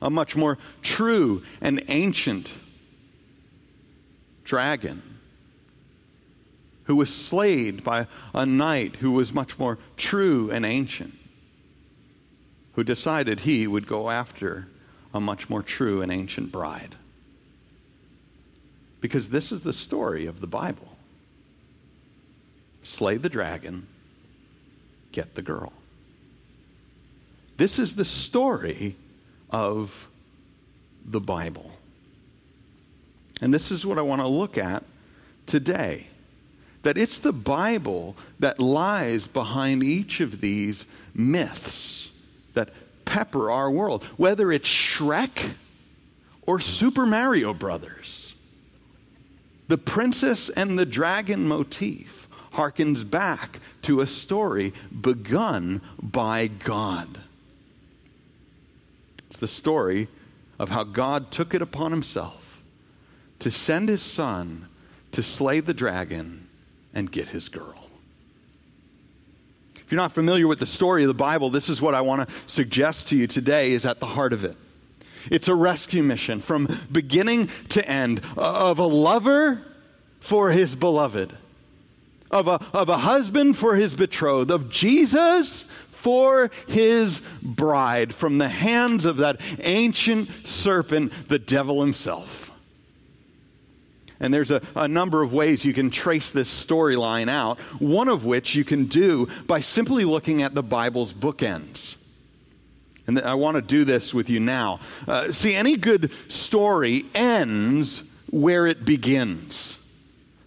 a 0.00 0.08
much 0.08 0.34
more 0.36 0.56
true 0.80 1.42
and 1.60 1.82
ancient 1.88 2.58
dragon 4.44 5.15
who 6.86 6.96
was 6.96 7.14
slayed 7.14 7.84
by 7.84 8.06
a 8.32 8.46
knight 8.46 8.96
who 8.96 9.10
was 9.10 9.32
much 9.32 9.58
more 9.58 9.78
true 9.96 10.50
and 10.50 10.64
ancient, 10.64 11.14
who 12.72 12.84
decided 12.84 13.40
he 13.40 13.66
would 13.66 13.86
go 13.86 14.10
after 14.10 14.68
a 15.12 15.20
much 15.20 15.50
more 15.50 15.62
true 15.62 16.00
and 16.00 16.12
ancient 16.12 16.50
bride. 16.52 16.94
Because 19.00 19.28
this 19.28 19.52
is 19.52 19.62
the 19.62 19.72
story 19.72 20.26
of 20.26 20.40
the 20.40 20.46
Bible 20.46 20.88
slay 22.82 23.16
the 23.16 23.28
dragon, 23.28 23.84
get 25.10 25.34
the 25.34 25.42
girl. 25.42 25.72
This 27.56 27.80
is 27.80 27.96
the 27.96 28.04
story 28.04 28.94
of 29.50 30.08
the 31.04 31.18
Bible. 31.18 31.72
And 33.40 33.52
this 33.52 33.72
is 33.72 33.84
what 33.84 33.98
I 33.98 34.02
want 34.02 34.20
to 34.20 34.28
look 34.28 34.56
at 34.56 34.84
today. 35.46 36.06
That 36.86 36.96
it's 36.96 37.18
the 37.18 37.32
Bible 37.32 38.14
that 38.38 38.60
lies 38.60 39.26
behind 39.26 39.82
each 39.82 40.20
of 40.20 40.40
these 40.40 40.86
myths 41.12 42.10
that 42.54 42.70
pepper 43.04 43.50
our 43.50 43.68
world, 43.68 44.04
whether 44.16 44.52
it's 44.52 44.68
Shrek 44.68 45.54
or 46.42 46.60
Super 46.60 47.04
Mario 47.04 47.52
Brothers. 47.52 48.34
The 49.66 49.78
princess 49.78 50.48
and 50.48 50.78
the 50.78 50.86
dragon 50.86 51.48
motif 51.48 52.28
harkens 52.52 53.02
back 53.02 53.58
to 53.82 54.00
a 54.00 54.06
story 54.06 54.72
begun 55.00 55.80
by 56.00 56.46
God. 56.46 57.18
It's 59.28 59.40
the 59.40 59.48
story 59.48 60.06
of 60.56 60.68
how 60.68 60.84
God 60.84 61.32
took 61.32 61.52
it 61.52 61.62
upon 61.62 61.90
himself 61.90 62.62
to 63.40 63.50
send 63.50 63.88
his 63.88 64.02
son 64.02 64.68
to 65.10 65.24
slay 65.24 65.58
the 65.58 65.74
dragon 65.74 66.45
and 66.96 67.12
get 67.12 67.28
his 67.28 67.50
girl. 67.50 67.74
If 69.76 69.92
you're 69.92 70.00
not 70.00 70.12
familiar 70.12 70.48
with 70.48 70.58
the 70.58 70.66
story 70.66 71.04
of 71.04 71.08
the 71.08 71.14
Bible, 71.14 71.50
this 71.50 71.68
is 71.68 71.80
what 71.80 71.94
I 71.94 72.00
want 72.00 72.26
to 72.26 72.34
suggest 72.46 73.08
to 73.08 73.16
you 73.16 73.26
today 73.26 73.72
is 73.72 73.84
at 73.84 74.00
the 74.00 74.06
heart 74.06 74.32
of 74.32 74.44
it. 74.44 74.56
It's 75.30 75.46
a 75.46 75.54
rescue 75.54 76.02
mission 76.02 76.40
from 76.40 76.68
beginning 76.90 77.50
to 77.68 77.86
end 77.86 78.22
of 78.36 78.78
a 78.78 78.86
lover 78.86 79.62
for 80.20 80.50
his 80.50 80.74
beloved, 80.74 81.36
of 82.30 82.48
a, 82.48 82.64
of 82.72 82.88
a 82.88 82.96
husband 82.96 83.58
for 83.58 83.76
his 83.76 83.92
betrothed, 83.92 84.50
of 84.50 84.70
Jesus 84.70 85.66
for 85.90 86.50
his 86.66 87.20
bride 87.42 88.14
from 88.14 88.38
the 88.38 88.48
hands 88.48 89.04
of 89.04 89.18
that 89.18 89.40
ancient 89.60 90.30
serpent, 90.46 91.12
the 91.28 91.38
devil 91.38 91.82
himself. 91.82 92.45
And 94.20 94.32
there's 94.32 94.50
a, 94.50 94.62
a, 94.74 94.88
number 94.88 95.22
of 95.22 95.32
ways 95.32 95.64
you 95.64 95.74
can 95.74 95.90
trace 95.90 96.30
this 96.30 96.48
storyline 96.48 97.28
out, 97.28 97.58
one 97.78 98.08
of 98.08 98.24
which 98.24 98.54
you 98.54 98.64
can 98.64 98.86
do 98.86 99.28
by 99.46 99.60
simply 99.60 100.04
looking 100.04 100.42
at 100.42 100.54
the 100.54 100.62
Bible's 100.62 101.12
bookends. 101.12 101.96
And 103.06 103.20
I 103.20 103.34
want 103.34 103.56
to 103.56 103.62
do 103.62 103.84
this 103.84 104.12
with 104.12 104.28
you 104.30 104.40
now. 104.40 104.80
Uh, 105.06 105.32
see, 105.32 105.54
any 105.54 105.76
good 105.76 106.10
story 106.28 107.04
ends 107.14 108.02
where 108.30 108.66
it 108.66 108.84
begins. 108.84 109.78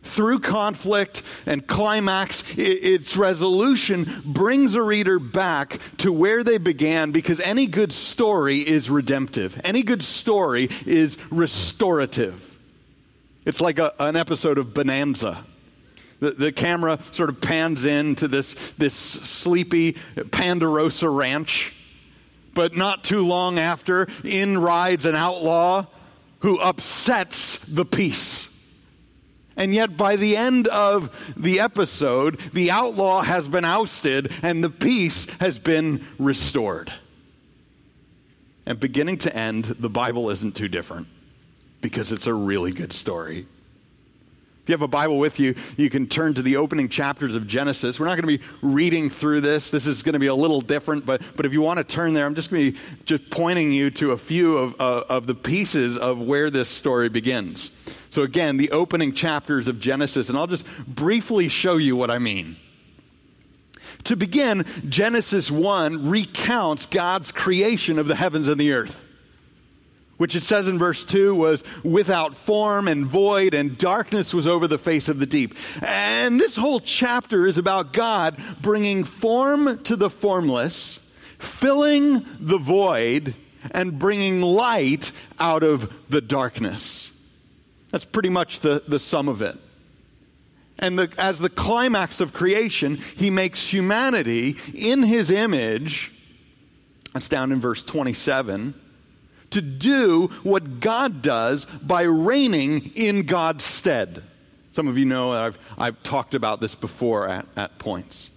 Through 0.03 0.39
conflict 0.39 1.21
and 1.45 1.65
climax, 1.65 2.43
its 2.57 3.15
resolution 3.15 4.23
brings 4.25 4.73
a 4.73 4.81
reader 4.81 5.19
back 5.19 5.79
to 5.97 6.11
where 6.11 6.43
they 6.43 6.57
began 6.57 7.11
because 7.11 7.39
any 7.39 7.67
good 7.67 7.93
story 7.93 8.59
is 8.59 8.89
redemptive. 8.89 9.61
Any 9.63 9.83
good 9.83 10.01
story 10.01 10.69
is 10.85 11.17
restorative. 11.29 12.48
It's 13.45 13.61
like 13.61 13.79
a, 13.79 13.93
an 13.99 14.15
episode 14.15 14.57
of 14.57 14.73
Bonanza. 14.73 15.45
The, 16.19 16.31
the, 16.31 16.51
camera 16.51 16.99
sort 17.11 17.29
of 17.29 17.39
pans 17.39 17.85
into 17.85 18.27
this, 18.27 18.53
this 18.77 18.93
sleepy 18.93 19.95
Ponderosa 20.31 21.09
ranch 21.09 21.73
but 22.53 22.75
not 22.75 23.05
too 23.05 23.25
long 23.25 23.57
after, 23.57 24.07
in 24.23 24.57
rides 24.57 25.05
an 25.05 25.15
outlaw 25.15 25.85
who 26.39 26.59
upsets 26.59 27.57
the 27.59 27.85
peace. 27.85 28.49
And 29.55 29.73
yet, 29.73 29.95
by 29.95 30.17
the 30.17 30.37
end 30.37 30.67
of 30.67 31.09
the 31.37 31.59
episode, 31.59 32.37
the 32.53 32.71
outlaw 32.71 33.21
has 33.21 33.47
been 33.47 33.65
ousted 33.65 34.33
and 34.41 34.63
the 34.63 34.69
peace 34.69 35.25
has 35.39 35.59
been 35.59 36.05
restored. 36.17 36.91
And 38.65 38.79
beginning 38.79 39.19
to 39.19 39.35
end, 39.35 39.63
the 39.65 39.89
Bible 39.89 40.29
isn't 40.29 40.55
too 40.55 40.67
different 40.67 41.07
because 41.81 42.11
it's 42.11 42.27
a 42.27 42.33
really 42.33 42.71
good 42.71 42.93
story 42.93 43.45
If 44.63 44.69
you 44.69 44.73
have 44.73 44.81
a 44.81 44.87
Bible 44.87 45.17
with 45.17 45.39
you, 45.39 45.55
you 45.77 45.89
can 45.89 46.07
turn 46.07 46.33
to 46.35 46.41
the 46.41 46.57
opening 46.57 46.89
chapters 46.89 47.35
of 47.35 47.47
Genesis. 47.47 47.99
We're 47.99 48.05
not 48.05 48.21
going 48.21 48.37
to 48.37 48.37
be 48.37 48.43
reading 48.61 49.09
through 49.09 49.41
this. 49.41 49.69
This 49.69 49.87
is 49.87 50.03
going 50.03 50.13
to 50.13 50.19
be 50.19 50.27
a 50.27 50.35
little 50.35 50.61
different, 50.61 51.05
but, 51.05 51.21
but 51.35 51.45
if 51.45 51.53
you 51.53 51.61
want 51.61 51.77
to 51.77 51.83
turn 51.83 52.13
there, 52.13 52.25
I'm 52.25 52.35
just 52.35 52.51
going 52.51 52.65
to 52.65 52.71
be 52.71 52.79
just 53.05 53.29
pointing 53.29 53.71
you 53.71 53.89
to 53.91 54.11
a 54.11 54.17
few 54.17 54.57
of, 54.57 54.75
uh, 54.79 55.05
of 55.09 55.25
the 55.25 55.35
pieces 55.35 55.97
of 55.97 56.21
where 56.21 56.49
this 56.49 56.69
story 56.69 57.09
begins. 57.09 57.71
So, 58.11 58.23
again, 58.23 58.57
the 58.57 58.71
opening 58.71 59.13
chapters 59.13 59.67
of 59.67 59.79
Genesis, 59.79 60.29
and 60.29 60.37
I'll 60.37 60.47
just 60.47 60.65
briefly 60.87 61.47
show 61.47 61.77
you 61.77 61.95
what 61.95 62.11
I 62.11 62.19
mean. 62.19 62.57
To 64.05 64.15
begin, 64.15 64.65
Genesis 64.87 65.51
1 65.51 66.09
recounts 66.09 66.85
God's 66.85 67.31
creation 67.31 67.99
of 67.99 68.07
the 68.07 68.15
heavens 68.15 68.47
and 68.47 68.59
the 68.59 68.71
earth 68.73 69.05
which 70.19 70.35
it 70.35 70.43
says 70.43 70.67
in 70.67 70.77
verse 70.77 71.05
2 71.05 71.33
was 71.33 71.63
without 71.81 72.35
form 72.35 72.89
and 72.89 73.05
void, 73.05 73.53
and 73.53 73.77
darkness 73.77 74.33
was 74.33 74.45
over 74.45 74.67
the 74.67 74.77
face 74.77 75.07
of 75.07 75.17
the 75.17 75.25
deep. 75.25 75.55
And 75.81 76.37
this 76.37 76.57
whole 76.57 76.81
chapter 76.81 77.47
is 77.47 77.57
about 77.57 77.93
God 77.93 78.37
bringing 78.61 79.05
form 79.05 79.81
to 79.83 79.95
the 79.95 80.09
formless, 80.09 80.99
filling 81.37 82.25
the 82.37 82.57
void, 82.57 83.33
and 83.71 83.97
bringing 83.97 84.41
light 84.41 85.13
out 85.39 85.63
of 85.63 85.89
the 86.09 86.19
darkness. 86.19 87.09
That's 87.91 88.05
pretty 88.05 88.29
much 88.29 88.59
the, 88.59 88.83
the 88.85 88.99
sum 88.99 89.29
of 89.29 89.41
it. 89.41 89.57
And 90.79 90.99
the, 90.99 91.13
as 91.17 91.39
the 91.39 91.49
climax 91.49 92.19
of 92.19 92.33
creation, 92.33 92.97
he 92.97 93.29
makes 93.29 93.65
humanity 93.65 94.57
in 94.73 95.01
his 95.01 95.31
image. 95.31 96.11
That's 97.13 97.29
down 97.29 97.53
in 97.53 97.61
verse 97.61 97.81
27 97.83 98.73
to 99.51 99.61
do 99.61 100.27
what 100.43 100.79
God 100.79 101.21
does 101.21 101.65
by 101.81 102.03
reigning 102.03 102.91
in 102.95 103.23
God's 103.23 103.63
stead. 103.63 104.23
Some 104.73 104.87
of 104.87 104.97
you 104.97 105.05
know 105.05 105.31
I've, 105.31 105.59
I've 105.77 106.01
talked 106.03 106.35
about 106.35 106.61
this 106.61 106.75
before 106.75 107.27
at, 107.27 107.45
at 107.57 107.79
points. 107.79 108.29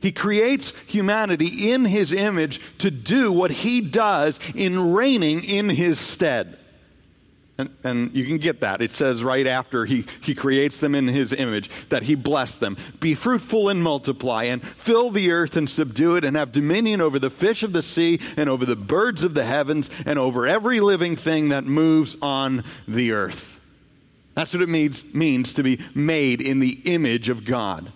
He 0.00 0.12
creates 0.12 0.72
humanity 0.86 1.72
in 1.72 1.86
his 1.86 2.12
image 2.12 2.60
to 2.78 2.90
do 2.90 3.32
what 3.32 3.50
he 3.50 3.80
does 3.80 4.38
in 4.54 4.92
reigning 4.92 5.42
in 5.44 5.70
his 5.70 5.98
stead. 5.98 6.58
And, 7.56 7.70
and, 7.84 8.16
you 8.16 8.24
can 8.24 8.38
get 8.38 8.62
that. 8.62 8.82
It 8.82 8.90
says 8.90 9.22
right 9.22 9.46
after 9.46 9.84
he, 9.84 10.06
he 10.20 10.34
creates 10.34 10.78
them 10.78 10.96
in 10.96 11.06
his 11.06 11.32
image 11.32 11.70
that 11.88 12.02
he 12.02 12.16
blessed 12.16 12.58
them. 12.58 12.76
Be 12.98 13.14
fruitful 13.14 13.68
and 13.68 13.80
multiply, 13.80 14.44
and 14.44 14.60
fill 14.76 15.10
the 15.10 15.30
earth 15.30 15.56
and 15.56 15.70
subdue 15.70 16.16
it, 16.16 16.24
and 16.24 16.36
have 16.36 16.50
dominion 16.50 17.00
over 17.00 17.20
the 17.20 17.30
fish 17.30 17.62
of 17.62 17.72
the 17.72 17.82
sea, 17.82 18.18
and 18.36 18.50
over 18.50 18.66
the 18.66 18.74
birds 18.74 19.22
of 19.22 19.34
the 19.34 19.44
heavens, 19.44 19.88
and 20.04 20.18
over 20.18 20.48
every 20.48 20.80
living 20.80 21.14
thing 21.14 21.50
that 21.50 21.64
moves 21.64 22.16
on 22.20 22.64
the 22.88 23.12
earth. 23.12 23.60
That's 24.34 24.52
what 24.52 24.62
it 24.62 24.68
means, 24.68 25.04
means 25.14 25.52
to 25.54 25.62
be 25.62 25.78
made 25.94 26.40
in 26.40 26.58
the 26.58 26.80
image 26.84 27.28
of 27.28 27.44
God. 27.44 27.92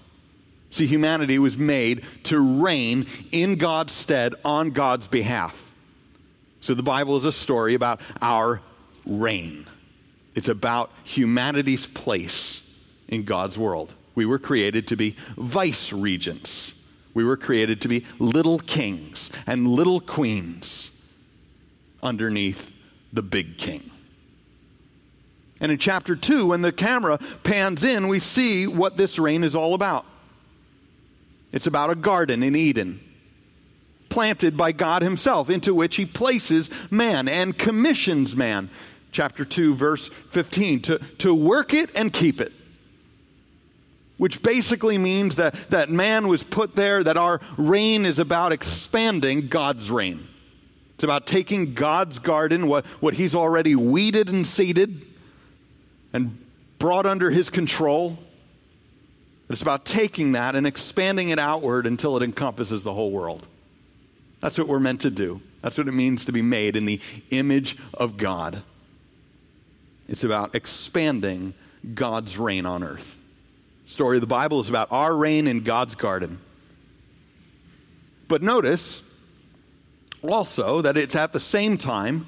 See, 0.70 0.86
humanity 0.86 1.38
was 1.40 1.58
made 1.58 2.04
to 2.24 2.62
reign 2.62 3.06
in 3.32 3.56
God's 3.56 3.92
stead 3.92 4.34
on 4.44 4.70
God's 4.70 5.08
behalf. 5.08 5.72
So 6.60 6.74
the 6.74 6.82
Bible 6.82 7.16
is 7.16 7.24
a 7.24 7.32
story 7.32 7.74
about 7.74 8.00
our 8.20 8.60
reign. 9.08 9.66
It's 10.34 10.48
about 10.48 10.92
humanity's 11.02 11.86
place 11.86 12.62
in 13.08 13.24
God's 13.24 13.58
world. 13.58 13.92
We 14.14 14.26
were 14.26 14.38
created 14.38 14.88
to 14.88 14.96
be 14.96 15.16
vice 15.36 15.92
regents. 15.92 16.72
We 17.14 17.24
were 17.24 17.36
created 17.36 17.80
to 17.82 17.88
be 17.88 18.04
little 18.18 18.58
kings 18.58 19.30
and 19.46 19.66
little 19.66 20.00
queens 20.00 20.90
underneath 22.02 22.70
the 23.12 23.22
big 23.22 23.58
king. 23.58 23.90
And 25.60 25.72
in 25.72 25.78
chapter 25.78 26.14
2, 26.14 26.46
when 26.46 26.62
the 26.62 26.70
camera 26.70 27.18
pans 27.42 27.82
in, 27.82 28.06
we 28.06 28.20
see 28.20 28.66
what 28.66 28.96
this 28.96 29.18
reign 29.18 29.42
is 29.42 29.56
all 29.56 29.74
about. 29.74 30.04
It's 31.50 31.66
about 31.66 31.90
a 31.90 31.96
garden 31.96 32.42
in 32.42 32.54
Eden 32.54 33.00
planted 34.08 34.56
by 34.56 34.72
God 34.72 35.02
Himself, 35.02 35.50
into 35.50 35.74
which 35.74 35.96
He 35.96 36.06
places 36.06 36.70
man 36.90 37.28
and 37.28 37.58
commissions 37.58 38.36
man 38.36 38.70
chapter 39.12 39.44
2, 39.44 39.74
verse 39.74 40.08
15, 40.30 40.82
to, 40.82 40.98
to 41.18 41.34
work 41.34 41.74
it 41.74 41.90
and 41.96 42.12
keep 42.12 42.40
it. 42.40 42.52
Which 44.16 44.42
basically 44.42 44.98
means 44.98 45.36
that, 45.36 45.54
that 45.70 45.90
man 45.90 46.26
was 46.28 46.42
put 46.42 46.74
there, 46.74 47.04
that 47.04 47.16
our 47.16 47.40
reign 47.56 48.04
is 48.04 48.18
about 48.18 48.52
expanding 48.52 49.48
God's 49.48 49.90
reign. 49.90 50.26
It's 50.94 51.04
about 51.04 51.26
taking 51.26 51.74
God's 51.74 52.18
garden, 52.18 52.66
what, 52.66 52.84
what 53.00 53.14
He's 53.14 53.36
already 53.36 53.76
weeded 53.76 54.28
and 54.28 54.44
seeded 54.44 55.06
and 56.12 56.44
brought 56.80 57.06
under 57.06 57.30
His 57.30 57.50
control. 57.50 58.18
It's 59.48 59.62
about 59.62 59.84
taking 59.84 60.32
that 60.32 60.56
and 60.56 60.66
expanding 60.66 61.28
it 61.28 61.38
outward 61.38 61.86
until 61.86 62.16
it 62.16 62.22
encompasses 62.24 62.82
the 62.82 62.92
whole 62.92 63.12
world. 63.12 63.46
That's 64.40 64.58
what 64.58 64.68
we're 64.68 64.80
meant 64.80 65.00
to 65.02 65.10
do. 65.10 65.40
That's 65.62 65.78
what 65.78 65.88
it 65.88 65.94
means 65.94 66.24
to 66.26 66.32
be 66.32 66.42
made 66.42 66.76
in 66.76 66.86
the 66.86 67.00
image 67.30 67.76
of 67.94 68.16
God. 68.16 68.62
It's 70.08 70.24
about 70.24 70.54
expanding 70.54 71.54
God's 71.94 72.38
reign 72.38 72.66
on 72.66 72.82
earth. 72.82 73.16
Story 73.86 74.16
of 74.16 74.20
the 74.20 74.26
Bible 74.26 74.60
is 74.60 74.68
about 74.68 74.88
our 74.90 75.14
reign 75.14 75.46
in 75.46 75.60
God's 75.60 75.94
garden. 75.94 76.40
But 78.26 78.42
notice 78.42 79.02
also 80.22 80.82
that 80.82 80.96
it's 80.96 81.16
at 81.16 81.32
the 81.32 81.40
same 81.40 81.78
time 81.78 82.26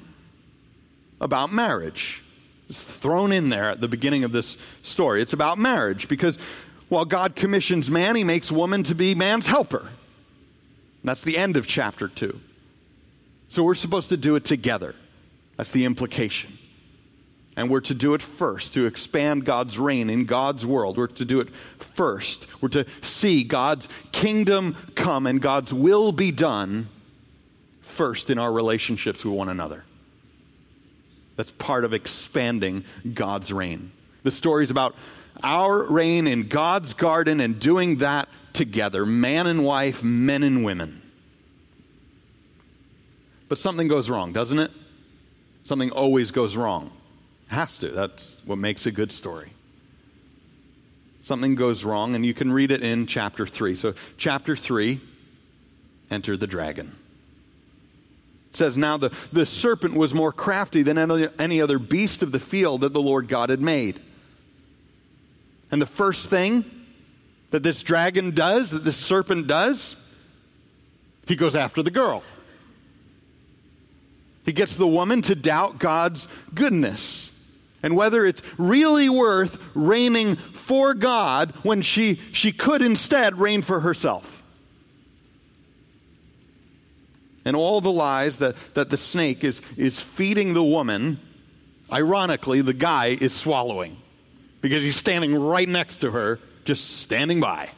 about 1.19 1.51
marriage. 1.51 2.23
It's 2.69 2.83
thrown 2.83 3.31
in 3.31 3.49
there 3.49 3.69
at 3.69 3.81
the 3.81 3.87
beginning 3.87 4.23
of 4.23 4.31
this 4.31 4.57
story. 4.81 5.21
It's 5.21 5.33
about 5.33 5.57
marriage 5.57 6.07
because 6.07 6.37
while 6.89 7.05
God 7.05 7.35
commissions 7.35 7.91
man, 7.91 8.15
he 8.15 8.23
makes 8.23 8.51
woman 8.51 8.83
to 8.83 8.95
be 8.95 9.13
man's 9.13 9.47
helper. 9.47 9.79
And 9.81 9.89
that's 11.09 11.23
the 11.23 11.37
end 11.37 11.57
of 11.57 11.67
chapter 11.67 12.07
2. 12.07 12.39
So 13.49 13.63
we're 13.63 13.75
supposed 13.75 14.09
to 14.09 14.17
do 14.17 14.35
it 14.35 14.45
together. 14.45 14.95
That's 15.57 15.71
the 15.71 15.85
implication. 15.85 16.57
And 17.57 17.69
we're 17.69 17.81
to 17.81 17.93
do 17.93 18.13
it 18.13 18.21
first, 18.21 18.73
to 18.75 18.85
expand 18.85 19.43
God's 19.43 19.77
reign 19.77 20.09
in 20.09 20.25
God's 20.25 20.65
world. 20.65 20.97
We're 20.97 21.07
to 21.07 21.25
do 21.25 21.41
it 21.41 21.49
first. 21.77 22.47
We're 22.61 22.69
to 22.69 22.85
see 23.01 23.43
God's 23.43 23.89
kingdom 24.11 24.75
come 24.95 25.27
and 25.27 25.41
God's 25.41 25.73
will 25.73 26.11
be 26.11 26.31
done 26.31 26.87
first 27.81 28.29
in 28.29 28.37
our 28.39 28.51
relationships 28.51 29.25
with 29.25 29.33
one 29.33 29.49
another. 29.49 29.83
That's 31.35 31.51
part 31.51 31.83
of 31.83 31.93
expanding 31.93 32.85
God's 33.13 33.51
reign. 33.51 33.91
The 34.23 34.31
story 34.31 34.63
is 34.63 34.71
about 34.71 34.95
our 35.43 35.83
reign 35.83 36.27
in 36.27 36.47
God's 36.47 36.93
garden 36.93 37.39
and 37.39 37.59
doing 37.59 37.97
that 37.97 38.29
together 38.53 39.05
man 39.05 39.47
and 39.47 39.63
wife, 39.65 40.03
men 40.03 40.43
and 40.43 40.63
women. 40.63 41.01
But 43.49 43.57
something 43.57 43.87
goes 43.87 44.09
wrong, 44.09 44.31
doesn't 44.31 44.59
it? 44.59 44.71
Something 45.63 45.91
always 45.91 46.31
goes 46.31 46.55
wrong. 46.55 46.91
Has 47.51 47.77
to. 47.79 47.89
That's 47.89 48.37
what 48.45 48.57
makes 48.57 48.85
a 48.85 48.91
good 48.91 49.11
story. 49.11 49.51
Something 51.23 51.55
goes 51.55 51.83
wrong, 51.83 52.15
and 52.15 52.25
you 52.25 52.33
can 52.33 52.49
read 52.49 52.71
it 52.71 52.81
in 52.81 53.07
chapter 53.07 53.45
3. 53.45 53.75
So, 53.75 53.93
chapter 54.17 54.55
3, 54.55 55.01
enter 56.09 56.37
the 56.37 56.47
dragon. 56.47 56.95
It 58.51 58.57
says, 58.57 58.77
Now 58.77 58.95
the, 58.95 59.11
the 59.33 59.45
serpent 59.45 59.95
was 59.95 60.13
more 60.13 60.31
crafty 60.31 60.81
than 60.81 60.97
any 60.97 61.61
other 61.61 61.77
beast 61.77 62.23
of 62.23 62.31
the 62.31 62.39
field 62.39 62.81
that 62.81 62.93
the 62.93 63.01
Lord 63.01 63.27
God 63.27 63.49
had 63.49 63.59
made. 63.59 63.99
And 65.71 65.81
the 65.81 65.85
first 65.85 66.29
thing 66.29 66.63
that 67.49 67.63
this 67.63 67.83
dragon 67.83 68.31
does, 68.31 68.71
that 68.71 68.85
this 68.85 68.95
serpent 68.95 69.47
does, 69.47 69.97
he 71.27 71.35
goes 71.35 71.53
after 71.53 71.83
the 71.83 71.91
girl. 71.91 72.23
He 74.45 74.53
gets 74.53 74.77
the 74.77 74.87
woman 74.87 75.21
to 75.23 75.35
doubt 75.35 75.79
God's 75.79 76.29
goodness 76.53 77.27
and 77.83 77.95
whether 77.95 78.25
it's 78.25 78.41
really 78.57 79.09
worth 79.09 79.57
reigning 79.73 80.35
for 80.35 80.93
God 80.93 81.53
when 81.63 81.81
she, 81.81 82.19
she 82.31 82.51
could 82.51 82.81
instead 82.81 83.39
reign 83.39 83.61
for 83.61 83.79
herself. 83.79 84.41
and 87.45 87.55
all 87.55 87.81
the 87.81 87.91
lies 87.91 88.37
that, 88.37 88.55
that 88.73 88.89
the 88.89 88.97
snake 88.97 89.43
is, 89.43 89.61
is 89.77 89.99
feeding 89.99 90.53
the 90.53 90.63
woman, 90.63 91.19
ironically, 91.91 92.61
the 92.61 92.73
guy 92.73 93.07
is 93.07 93.33
swallowing 93.33 93.97
because 94.61 94.83
he's 94.83 94.95
standing 94.95 95.33
right 95.33 95.67
next 95.67 95.97
to 96.01 96.11
her, 96.11 96.39
just 96.65 96.97
standing 96.97 97.39
by. 97.39 97.69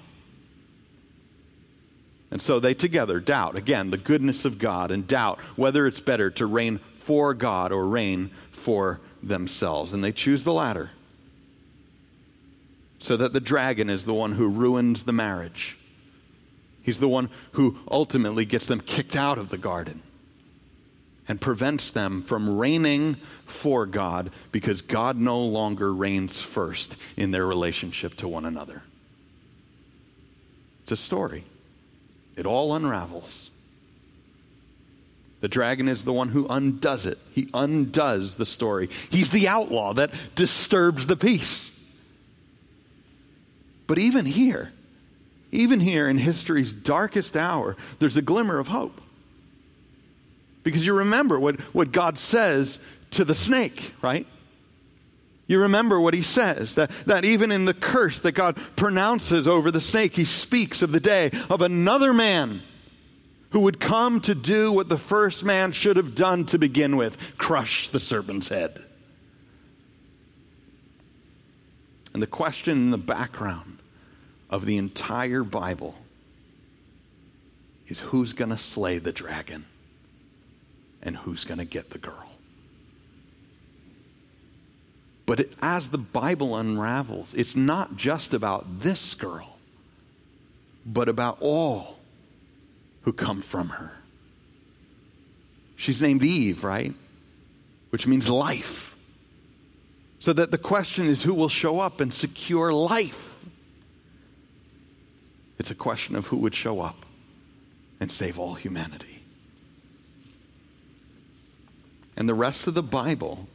And 2.30 2.42
so 2.42 2.60
they 2.60 2.74
together 2.74 3.20
doubt, 3.20 3.56
again, 3.56 3.92
the 3.92 3.98
goodness 3.98 4.44
of 4.44 4.58
God 4.58 4.92
and 4.92 5.08
doubt 5.08 5.40
whether 5.56 5.86
it's 5.86 6.02
better 6.02 6.32
to 6.32 6.46
reign 6.46 6.80
for 7.00 7.34
God 7.34 7.72
or 7.72 7.86
reign 7.86 8.32
for 8.52 9.00
themselves. 9.28 9.94
And 9.94 10.04
they 10.04 10.12
choose 10.12 10.44
the 10.44 10.54
latter. 10.54 10.92
So 13.00 13.18
that 13.18 13.34
the 13.34 13.40
dragon 13.40 13.90
is 13.90 14.06
the 14.06 14.14
one 14.14 14.34
who 14.34 14.48
ruins 14.48 15.04
the 15.04 15.12
marriage 15.12 15.78
He's 16.84 17.00
the 17.00 17.10
one 17.10 17.30
who 17.54 17.80
ultimately 17.90 18.46
gets 18.46 18.66
them 18.68 18.82
kicked 18.82 19.16
out 19.16 19.38
of 19.38 19.50
the 19.50 19.58
garden 19.58 20.04
and 21.30 21.40
prevents 21.40 21.90
them 21.90 22.22
from 22.22 22.58
reigning 22.58 23.16
for 23.46 23.86
God 23.86 24.32
because 24.52 24.82
God 24.82 25.18
no 25.18 25.40
longer 25.40 25.94
reigns 25.94 26.42
first 26.42 26.98
in 27.16 27.32
their 27.32 27.48
relationship 27.48 28.16
to 28.16 28.28
one 28.28 28.44
another. 28.44 28.84
It's 30.84 30.92
a 30.92 30.98
story, 30.98 31.46
it 32.36 32.46
all 32.46 32.76
unravels. 32.76 33.50
The 35.44 35.50
dragon 35.50 35.90
is 35.90 36.06
the 36.06 36.14
one 36.14 36.30
who 36.30 36.48
undoes 36.48 37.06
it. 37.06 37.20
He 37.34 37.50
undoes 37.54 38.36
the 38.36 38.46
story. 38.46 38.90
He's 39.10 39.30
the 39.30 39.50
outlaw 39.50 39.94
that 39.96 40.14
disturbs 40.36 41.06
the 41.06 41.18
peace. 41.18 41.70
But 43.86 44.00
even 44.00 44.26
here, 44.26 44.72
even 45.52 45.82
here 45.82 46.08
in 46.08 46.18
history's 46.18 46.72
darkest 46.72 47.36
hour, 47.36 47.76
there's 48.00 48.16
a 48.16 48.22
glimmer 48.22 48.58
of 48.58 48.70
hope. 48.70 49.02
Because 50.64 50.86
you 50.86 50.94
remember 50.94 51.38
what, 51.38 51.60
what 51.74 51.92
God 51.92 52.18
says 52.18 52.80
to 53.12 53.26
the 53.26 53.36
snake, 53.36 53.94
right? 54.02 54.26
You 55.48 55.60
remember 55.60 56.00
what 56.00 56.14
he 56.14 56.22
says 56.22 56.76
that, 56.76 56.90
that 57.06 57.26
even 57.26 57.52
in 57.52 57.66
the 57.66 57.74
curse 57.74 58.18
that 58.20 58.32
God 58.32 58.58
pronounces 58.78 59.46
over 59.46 59.72
the 59.72 59.82
snake, 59.82 60.16
he 60.16 60.24
speaks 60.24 60.82
of 60.82 60.94
the 60.94 61.02
day 61.02 61.32
of 61.50 61.62
another 61.62 62.14
man 62.14 62.64
who 63.54 63.60
would 63.60 63.80
come 63.80 64.20
to 64.20 64.34
do 64.34 64.72
what 64.72 64.90
the 64.90 64.98
first 64.98 65.44
man 65.44 65.72
should 65.72 65.96
have 65.96 66.16
done 66.16 66.44
to 66.44 66.58
begin 66.58 66.98
with 66.98 67.38
crush 67.38 67.88
the 67.90 68.00
serpent's 68.00 68.50
head. 68.50 68.84
And 72.14 72.22
the 72.22 72.28
question 72.28 72.78
in 72.78 72.92
the 72.92 72.98
background 72.98 73.78
of 74.50 74.66
the 74.66 74.78
entire 74.78 75.44
Bible 75.44 75.94
is 77.88 78.00
who's 78.00 78.34
going 78.34 78.50
to 78.50 78.58
slay 78.58 78.98
the 78.98 79.12
dragon 79.12 79.66
and 81.04 81.16
who's 81.16 81.44
going 81.44 81.60
to 81.60 81.66
get 81.66 81.92
the 81.92 82.00
girl. 82.00 82.32
But 85.28 85.42
it, 85.42 85.54
as 85.62 85.90
the 85.90 86.00
Bible 86.00 86.56
unravels, 86.56 87.36
it's 87.36 87.56
not 87.56 87.98
just 87.98 88.34
about 88.34 88.82
this 88.82 89.14
girl, 89.14 89.58
but 90.88 91.08
about 91.08 91.38
all 91.40 92.00
who 93.04 93.14
come 93.14 93.42
from 93.42 93.70
her. 93.70 93.92
She's 95.76 96.02
named 96.02 96.24
Eve, 96.24 96.64
right? 96.64 96.94
Which 97.90 98.08
means 98.08 98.30
life. 98.30 98.96
So 100.20 100.34
that 100.34 100.52
the 100.52 100.58
question 100.58 101.08
is 101.08 101.24
who 101.24 101.34
will 101.34 101.50
show 101.50 101.80
up 101.80 102.00
and 102.00 102.14
secure 102.14 102.74
life? 102.74 103.36
It's 105.60 105.72
a 105.72 105.76
question 105.76 106.16
of 106.16 106.28
who 106.28 106.38
would 106.38 106.56
show 106.56 106.82
up 106.82 107.06
and 108.00 108.12
save 108.12 108.40
all 108.40 108.54
humanity. 108.54 109.22
And 112.16 112.30
the 112.30 112.34
rest 112.34 112.68
of 112.68 112.74
the 112.74 112.84
Bible 112.84 113.48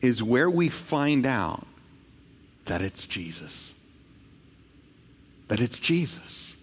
is 0.00 0.22
where 0.22 0.50
we 0.50 0.68
find 0.68 1.24
out 1.26 1.66
that 2.66 2.82
it's 2.82 3.06
Jesus. 3.06 3.74
That 5.48 5.60
it's 5.60 5.78
Jesus. 5.78 6.56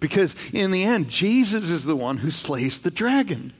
Because 0.00 0.36
in 0.52 0.70
the 0.70 0.84
end, 0.84 1.08
Jesus 1.08 1.70
is 1.70 1.84
the 1.84 1.96
one 1.96 2.18
who 2.18 2.30
slays 2.30 2.78
the 2.78 2.90
dragon. 2.90 3.52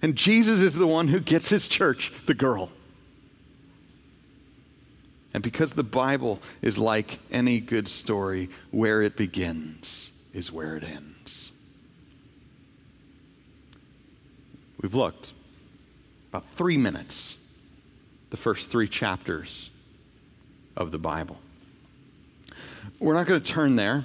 And 0.00 0.16
Jesus 0.16 0.60
is 0.60 0.74
the 0.74 0.86
one 0.86 1.08
who 1.08 1.20
gets 1.20 1.48
his 1.48 1.68
church, 1.68 2.12
the 2.26 2.34
girl. 2.34 2.70
And 5.34 5.42
because 5.42 5.72
the 5.72 5.84
Bible 5.84 6.40
is 6.60 6.78
like 6.78 7.18
any 7.30 7.60
good 7.60 7.88
story, 7.88 8.50
where 8.70 9.02
it 9.02 9.16
begins 9.16 10.10
is 10.32 10.52
where 10.52 10.76
it 10.76 10.84
ends. 10.84 11.52
We've 14.80 14.94
looked 14.94 15.32
about 16.30 16.44
three 16.56 16.76
minutes, 16.76 17.36
the 18.30 18.36
first 18.36 18.70
three 18.70 18.88
chapters 18.88 19.70
of 20.76 20.90
the 20.90 20.98
Bible. 20.98 21.38
We're 22.98 23.14
not 23.14 23.26
going 23.26 23.40
to 23.40 23.52
turn 23.52 23.76
there. 23.76 24.04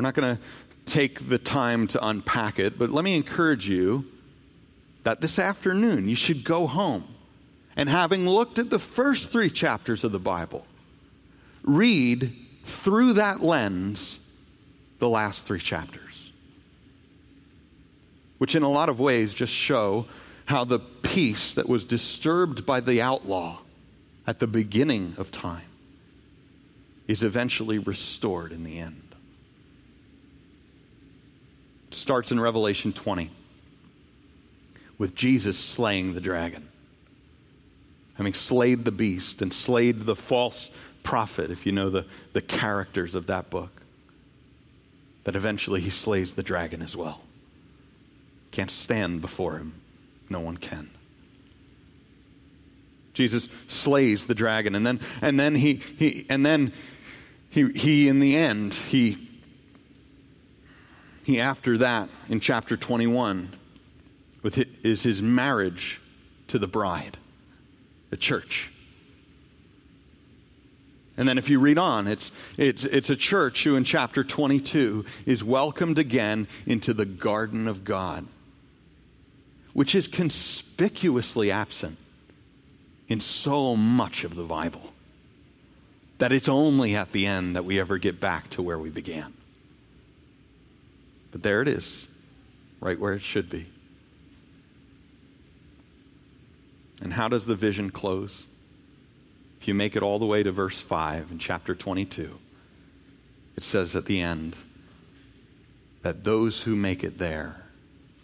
We're 0.00 0.04
not 0.04 0.14
going 0.14 0.36
to 0.36 0.42
take 0.90 1.28
the 1.28 1.36
time 1.36 1.86
to 1.88 2.02
unpack 2.02 2.58
it, 2.58 2.78
but 2.78 2.88
let 2.88 3.04
me 3.04 3.14
encourage 3.14 3.68
you 3.68 4.06
that 5.02 5.20
this 5.20 5.38
afternoon 5.38 6.08
you 6.08 6.16
should 6.16 6.42
go 6.42 6.66
home 6.66 7.06
and 7.76 7.86
having 7.86 8.26
looked 8.26 8.58
at 8.58 8.70
the 8.70 8.78
first 8.78 9.28
three 9.28 9.50
chapters 9.50 10.02
of 10.02 10.12
the 10.12 10.18
Bible, 10.18 10.64
read 11.62 12.34
through 12.64 13.12
that 13.12 13.42
lens 13.42 14.18
the 15.00 15.08
last 15.10 15.44
three 15.44 15.60
chapters, 15.60 16.32
which 18.38 18.54
in 18.54 18.62
a 18.62 18.70
lot 18.70 18.88
of 18.88 18.98
ways 18.98 19.34
just 19.34 19.52
show 19.52 20.06
how 20.46 20.64
the 20.64 20.78
peace 20.78 21.52
that 21.52 21.68
was 21.68 21.84
disturbed 21.84 22.64
by 22.64 22.80
the 22.80 23.02
outlaw 23.02 23.58
at 24.26 24.38
the 24.38 24.46
beginning 24.46 25.12
of 25.18 25.30
time 25.30 25.68
is 27.06 27.22
eventually 27.22 27.78
restored 27.78 28.50
in 28.50 28.64
the 28.64 28.78
end. 28.78 29.09
Starts 32.00 32.32
in 32.32 32.40
Revelation 32.40 32.92
20 32.92 33.30
with 34.98 35.14
Jesus 35.14 35.58
slaying 35.58 36.14
the 36.14 36.20
dragon 36.20 36.70
having 38.20 38.34
slayed 38.34 38.84
the 38.84 38.92
beast 38.92 39.40
and 39.40 39.50
slayed 39.50 40.00
the 40.00 40.14
false 40.14 40.68
prophet, 41.02 41.50
if 41.50 41.64
you 41.64 41.72
know 41.72 41.88
the, 41.88 42.04
the 42.34 42.42
characters 42.42 43.14
of 43.14 43.28
that 43.28 43.48
book, 43.48 43.80
that 45.24 45.34
eventually 45.34 45.80
he 45.80 45.88
slays 45.88 46.34
the 46.34 46.42
dragon 46.42 46.82
as 46.82 46.94
well. 46.94 47.22
Can't 48.50 48.70
stand 48.70 49.22
before 49.22 49.56
him. 49.56 49.72
No 50.28 50.38
one 50.38 50.58
can. 50.58 50.90
Jesus 53.14 53.48
slays 53.68 54.26
the 54.26 54.34
dragon, 54.34 54.74
and 54.74 54.86
then 54.86 55.00
and 55.22 55.40
then 55.40 55.54
he, 55.54 55.80
he 55.98 56.26
and 56.28 56.44
then 56.44 56.74
he 57.48 57.70
he 57.70 58.06
in 58.06 58.20
the 58.20 58.36
end 58.36 58.74
he 58.74 59.29
he 61.22 61.40
after 61.40 61.78
that 61.78 62.08
in 62.28 62.40
chapter 62.40 62.76
21 62.76 63.54
with 64.42 64.54
his, 64.54 64.66
is 64.82 65.02
his 65.02 65.22
marriage 65.22 66.00
to 66.48 66.58
the 66.58 66.68
bride 66.68 67.16
the 68.10 68.16
church. 68.16 68.70
And 71.16 71.28
then 71.28 71.38
if 71.38 71.48
you 71.48 71.60
read 71.60 71.78
on, 71.78 72.06
it's, 72.06 72.32
it's, 72.56 72.84
it's 72.84 73.10
a 73.10 73.16
church 73.16 73.62
who 73.64 73.76
in 73.76 73.84
chapter 73.84 74.24
22 74.24 75.04
is 75.26 75.44
welcomed 75.44 75.98
again 75.98 76.48
into 76.66 76.92
the 76.92 77.04
garden 77.04 77.68
of 77.68 77.84
God, 77.84 78.26
which 79.74 79.94
is 79.94 80.08
conspicuously 80.08 81.50
absent 81.50 81.98
in 83.06 83.20
so 83.20 83.76
much 83.76 84.24
of 84.24 84.34
the 84.34 84.44
Bible. 84.44 84.92
that 86.18 86.32
it's 86.32 86.48
only 86.48 86.96
at 86.96 87.12
the 87.12 87.26
end 87.26 87.56
that 87.56 87.64
we 87.64 87.80
ever 87.80 87.96
get 87.98 88.20
back 88.20 88.50
to 88.50 88.62
where 88.62 88.78
we 88.78 88.90
began. 88.90 89.32
But 91.30 91.42
there 91.42 91.62
it 91.62 91.68
is, 91.68 92.06
right 92.80 92.98
where 92.98 93.12
it 93.12 93.22
should 93.22 93.48
be. 93.48 93.66
And 97.02 97.12
how 97.14 97.28
does 97.28 97.46
the 97.46 97.54
vision 97.54 97.90
close? 97.90 98.46
If 99.60 99.68
you 99.68 99.74
make 99.74 99.96
it 99.96 100.02
all 100.02 100.18
the 100.18 100.26
way 100.26 100.42
to 100.42 100.52
verse 100.52 100.80
5 100.80 101.30
in 101.30 101.38
chapter 101.38 101.74
22, 101.74 102.38
it 103.56 103.64
says 103.64 103.94
at 103.94 104.06
the 104.06 104.20
end 104.20 104.56
that 106.02 106.24
those 106.24 106.62
who 106.62 106.74
make 106.74 107.04
it 107.04 107.18
there 107.18 107.64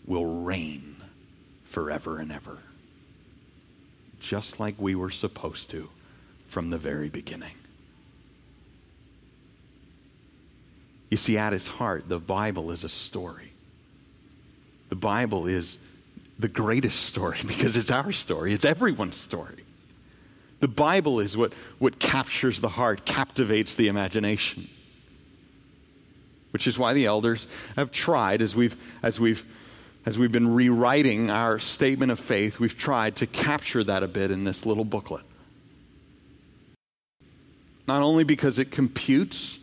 will 0.07 0.27
reign 0.43 0.97
forever 1.65 2.19
and 2.19 2.33
ever, 2.33 2.59
just 4.21 4.59
like 4.59 4.75
we 4.79 4.95
were 4.95 5.11
supposed 5.11 5.71
to 5.71 5.91
from 6.49 6.71
the 6.71 6.79
very 6.79 7.09
beginning. 7.09 7.55
You 11.11 11.17
see, 11.17 11.39
at 11.39 11.53
its 11.53 11.69
heart, 11.69 12.09
the 12.09 12.19
Bible 12.19 12.71
is 12.71 12.85
a 12.85 12.89
story. 12.89 13.53
The 14.89 14.97
Bible 14.97 15.47
is 15.47 15.79
the 16.39 16.49
greatest 16.49 17.05
story 17.05 17.39
because 17.47 17.77
it's 17.77 17.91
our 17.91 18.13
story, 18.13 18.53
it's 18.53 18.65
everyone's 18.65 19.17
story. 19.17 19.65
The 20.61 20.69
Bible 20.69 21.21
is 21.21 21.37
what, 21.37 21.53
what 21.79 21.99
captures 21.99 22.61
the 22.61 22.71
heart, 22.71 23.05
captivates 23.05 23.75
the 23.75 23.89
imagination. 23.89 24.69
Which 26.51 26.67
is 26.67 26.79
why 26.79 26.95
the 26.95 27.05
elders 27.05 27.47
have 27.77 27.93
tried, 27.93 28.41
as 28.41 28.57
we've, 28.57 28.75
as 29.03 29.21
we've, 29.21 29.45
as 30.07 30.19
we've 30.19 30.33
been 30.33 30.55
rewriting 30.55 31.31
our 31.31 31.59
statement 31.59 32.11
of 32.11 32.19
faith, 32.19 32.59
we've 32.59 32.79
tried 32.79 33.17
to 33.17 33.27
capture 33.27 33.85
that 33.85 34.03
a 34.03 34.09
bit 34.09 34.31
in 34.31 34.45
this 34.45 34.65
little 34.65 34.87
booklet. 34.87 35.25
Not 37.87 38.03
only 38.03 38.25
because 38.25 38.59
it 38.59 38.71
computes 38.71 39.59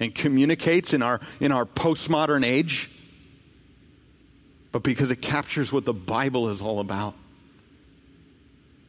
and 0.00 0.14
communicates 0.14 0.94
in 0.94 1.02
our, 1.02 1.20
in 1.40 1.52
our 1.52 1.64
postmodern 1.64 2.44
age, 2.44 2.90
but 4.72 4.82
because 4.82 5.10
it 5.10 5.20
captures 5.20 5.72
what 5.72 5.84
the 5.84 5.94
Bible 5.94 6.48
is 6.48 6.60
all 6.60 6.80
about 6.80 7.14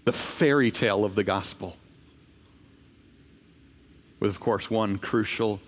the 0.06 0.14
fairy 0.14 0.72
tale 0.72 1.06
of 1.06 1.14
the 1.14 1.24
gospel. 1.24 1.78
With, 4.20 4.32
of 4.32 4.40
course, 4.40 4.70
one 4.70 4.98
crucial 4.98 5.60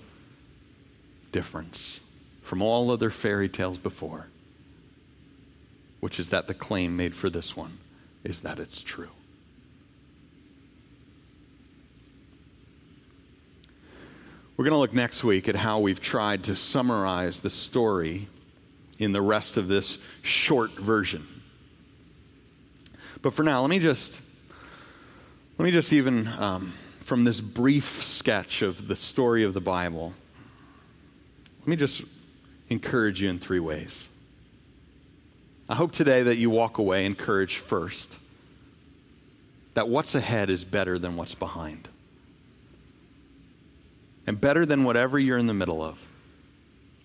difference 1.31 1.99
from 2.41 2.61
all 2.61 2.89
other 2.89 3.11
fairy 3.11 3.47
tales 3.47 3.77
before, 3.77 4.27
which 5.99 6.19
is 6.19 6.29
that 6.29 6.47
the 6.47 6.53
claim 6.53 6.97
made 6.97 7.15
for 7.15 7.29
this 7.29 7.55
one 7.55 7.77
is 8.23 8.39
that 8.41 8.59
it's 8.59 8.81
true. 8.81 9.11
We're 14.61 14.65
going 14.65 14.75
to 14.75 14.79
look 14.79 14.93
next 14.93 15.23
week 15.23 15.49
at 15.49 15.55
how 15.55 15.79
we've 15.79 15.99
tried 15.99 16.43
to 16.43 16.55
summarize 16.55 17.39
the 17.39 17.49
story 17.49 18.27
in 18.99 19.11
the 19.11 19.19
rest 19.19 19.57
of 19.57 19.67
this 19.67 19.97
short 20.21 20.73
version. 20.73 21.25
But 23.23 23.33
for 23.33 23.41
now, 23.41 23.61
let 23.61 23.71
me 23.71 23.79
just 23.79 24.21
let 25.57 25.65
me 25.65 25.71
just 25.71 25.91
even 25.91 26.27
um, 26.27 26.75
from 26.99 27.23
this 27.23 27.41
brief 27.41 28.03
sketch 28.03 28.61
of 28.61 28.87
the 28.87 28.95
story 28.95 29.43
of 29.43 29.55
the 29.55 29.61
Bible, 29.61 30.13
let 31.61 31.67
me 31.67 31.75
just 31.75 32.03
encourage 32.69 33.19
you 33.19 33.31
in 33.31 33.39
three 33.39 33.59
ways. 33.59 34.09
I 35.69 35.73
hope 35.73 35.91
today 35.91 36.21
that 36.21 36.37
you 36.37 36.51
walk 36.51 36.77
away 36.77 37.07
encouraged 37.07 37.57
first 37.57 38.15
that 39.73 39.89
what's 39.89 40.13
ahead 40.13 40.51
is 40.51 40.63
better 40.63 40.99
than 40.99 41.15
what's 41.15 41.33
behind 41.33 41.87
and 44.31 44.39
better 44.39 44.65
than 44.65 44.85
whatever 44.85 45.19
you're 45.19 45.37
in 45.37 45.47
the 45.47 45.53
middle 45.53 45.83
of. 45.83 46.01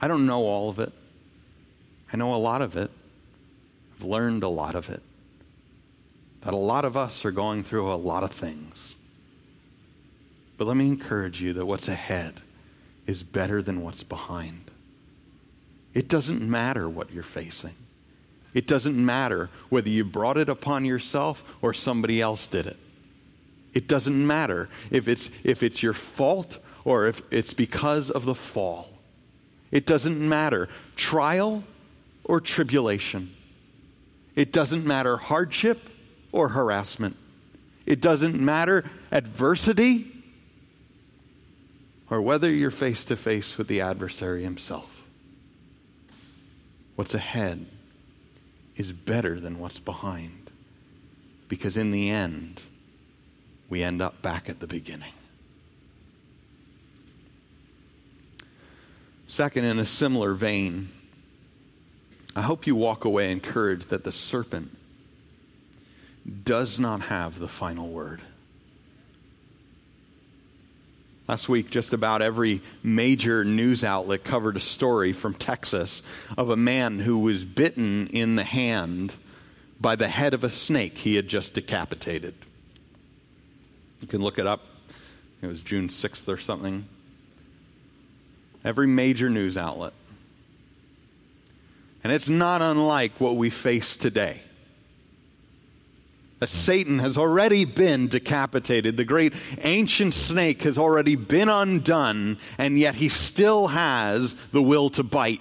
I 0.00 0.06
don't 0.06 0.26
know 0.26 0.44
all 0.44 0.70
of 0.70 0.78
it. 0.78 0.92
I 2.12 2.16
know 2.16 2.32
a 2.32 2.36
lot 2.36 2.62
of 2.62 2.76
it. 2.76 2.88
I've 3.96 4.04
learned 4.04 4.44
a 4.44 4.48
lot 4.48 4.76
of 4.76 4.90
it. 4.90 5.02
That 6.42 6.54
a 6.54 6.56
lot 6.56 6.84
of 6.84 6.96
us 6.96 7.24
are 7.24 7.32
going 7.32 7.64
through 7.64 7.90
a 7.90 7.96
lot 7.96 8.22
of 8.22 8.30
things. 8.30 8.94
But 10.56 10.68
let 10.68 10.76
me 10.76 10.86
encourage 10.86 11.42
you 11.42 11.52
that 11.54 11.66
what's 11.66 11.88
ahead 11.88 12.42
is 13.08 13.24
better 13.24 13.60
than 13.60 13.82
what's 13.82 14.04
behind. 14.04 14.70
It 15.94 16.06
doesn't 16.06 16.48
matter 16.48 16.88
what 16.88 17.10
you're 17.10 17.24
facing. 17.24 17.74
It 18.54 18.68
doesn't 18.68 19.04
matter 19.04 19.50
whether 19.68 19.88
you 19.88 20.04
brought 20.04 20.38
it 20.38 20.48
upon 20.48 20.84
yourself 20.84 21.42
or 21.60 21.74
somebody 21.74 22.22
else 22.22 22.46
did 22.46 22.66
it. 22.66 22.76
It 23.74 23.88
doesn't 23.88 24.24
matter 24.24 24.68
if 24.92 25.08
it's, 25.08 25.28
if 25.42 25.64
it's 25.64 25.82
your 25.82 25.92
fault 25.92 26.60
or 26.86 27.08
if 27.08 27.20
it's 27.32 27.52
because 27.52 28.10
of 28.12 28.24
the 28.24 28.34
fall. 28.34 28.88
It 29.72 29.86
doesn't 29.86 30.20
matter. 30.20 30.68
Trial 30.94 31.64
or 32.22 32.40
tribulation. 32.40 33.34
It 34.36 34.52
doesn't 34.52 34.86
matter 34.86 35.16
hardship 35.16 35.80
or 36.30 36.50
harassment. 36.50 37.16
It 37.86 38.00
doesn't 38.00 38.40
matter 38.40 38.88
adversity 39.10 40.12
or 42.08 42.22
whether 42.22 42.48
you're 42.48 42.70
face 42.70 43.04
to 43.06 43.16
face 43.16 43.58
with 43.58 43.66
the 43.66 43.80
adversary 43.80 44.44
himself. 44.44 45.02
What's 46.94 47.14
ahead 47.14 47.66
is 48.76 48.92
better 48.92 49.40
than 49.40 49.58
what's 49.58 49.80
behind 49.80 50.50
because 51.48 51.76
in 51.76 51.90
the 51.90 52.10
end, 52.10 52.60
we 53.68 53.82
end 53.82 54.00
up 54.00 54.22
back 54.22 54.48
at 54.48 54.60
the 54.60 54.68
beginning. 54.68 55.12
Second, 59.36 59.66
in 59.66 59.78
a 59.78 59.84
similar 59.84 60.32
vein, 60.32 60.88
I 62.34 62.40
hope 62.40 62.66
you 62.66 62.74
walk 62.74 63.04
away 63.04 63.30
encouraged 63.30 63.90
that 63.90 64.02
the 64.02 64.10
serpent 64.10 64.74
does 66.42 66.78
not 66.78 67.02
have 67.02 67.38
the 67.38 67.46
final 67.46 67.86
word. 67.86 68.22
Last 71.28 71.50
week, 71.50 71.68
just 71.68 71.92
about 71.92 72.22
every 72.22 72.62
major 72.82 73.44
news 73.44 73.84
outlet 73.84 74.24
covered 74.24 74.56
a 74.56 74.60
story 74.60 75.12
from 75.12 75.34
Texas 75.34 76.00
of 76.38 76.48
a 76.48 76.56
man 76.56 76.98
who 77.00 77.18
was 77.18 77.44
bitten 77.44 78.06
in 78.06 78.36
the 78.36 78.44
hand 78.44 79.12
by 79.78 79.96
the 79.96 80.08
head 80.08 80.32
of 80.32 80.44
a 80.44 80.50
snake 80.50 80.96
he 80.96 81.16
had 81.16 81.28
just 81.28 81.52
decapitated. 81.52 82.32
You 84.00 84.08
can 84.08 84.22
look 84.22 84.38
it 84.38 84.46
up. 84.46 84.62
It 85.42 85.48
was 85.48 85.62
June 85.62 85.88
6th 85.88 86.26
or 86.26 86.38
something. 86.38 86.88
Every 88.66 88.88
major 88.88 89.30
news 89.30 89.56
outlet. 89.56 89.92
And 92.02 92.12
it's 92.12 92.28
not 92.28 92.62
unlike 92.62 93.20
what 93.20 93.36
we 93.36 93.48
face 93.48 93.96
today. 93.96 94.40
That 96.40 96.48
Satan 96.48 96.98
has 96.98 97.16
already 97.16 97.64
been 97.64 98.08
decapitated. 98.08 98.96
The 98.96 99.04
great 99.04 99.34
ancient 99.60 100.14
snake 100.14 100.64
has 100.64 100.78
already 100.78 101.14
been 101.14 101.48
undone, 101.48 102.38
and 102.58 102.76
yet 102.76 102.96
he 102.96 103.08
still 103.08 103.68
has 103.68 104.34
the 104.50 104.62
will 104.62 104.90
to 104.90 105.04
bite. 105.04 105.40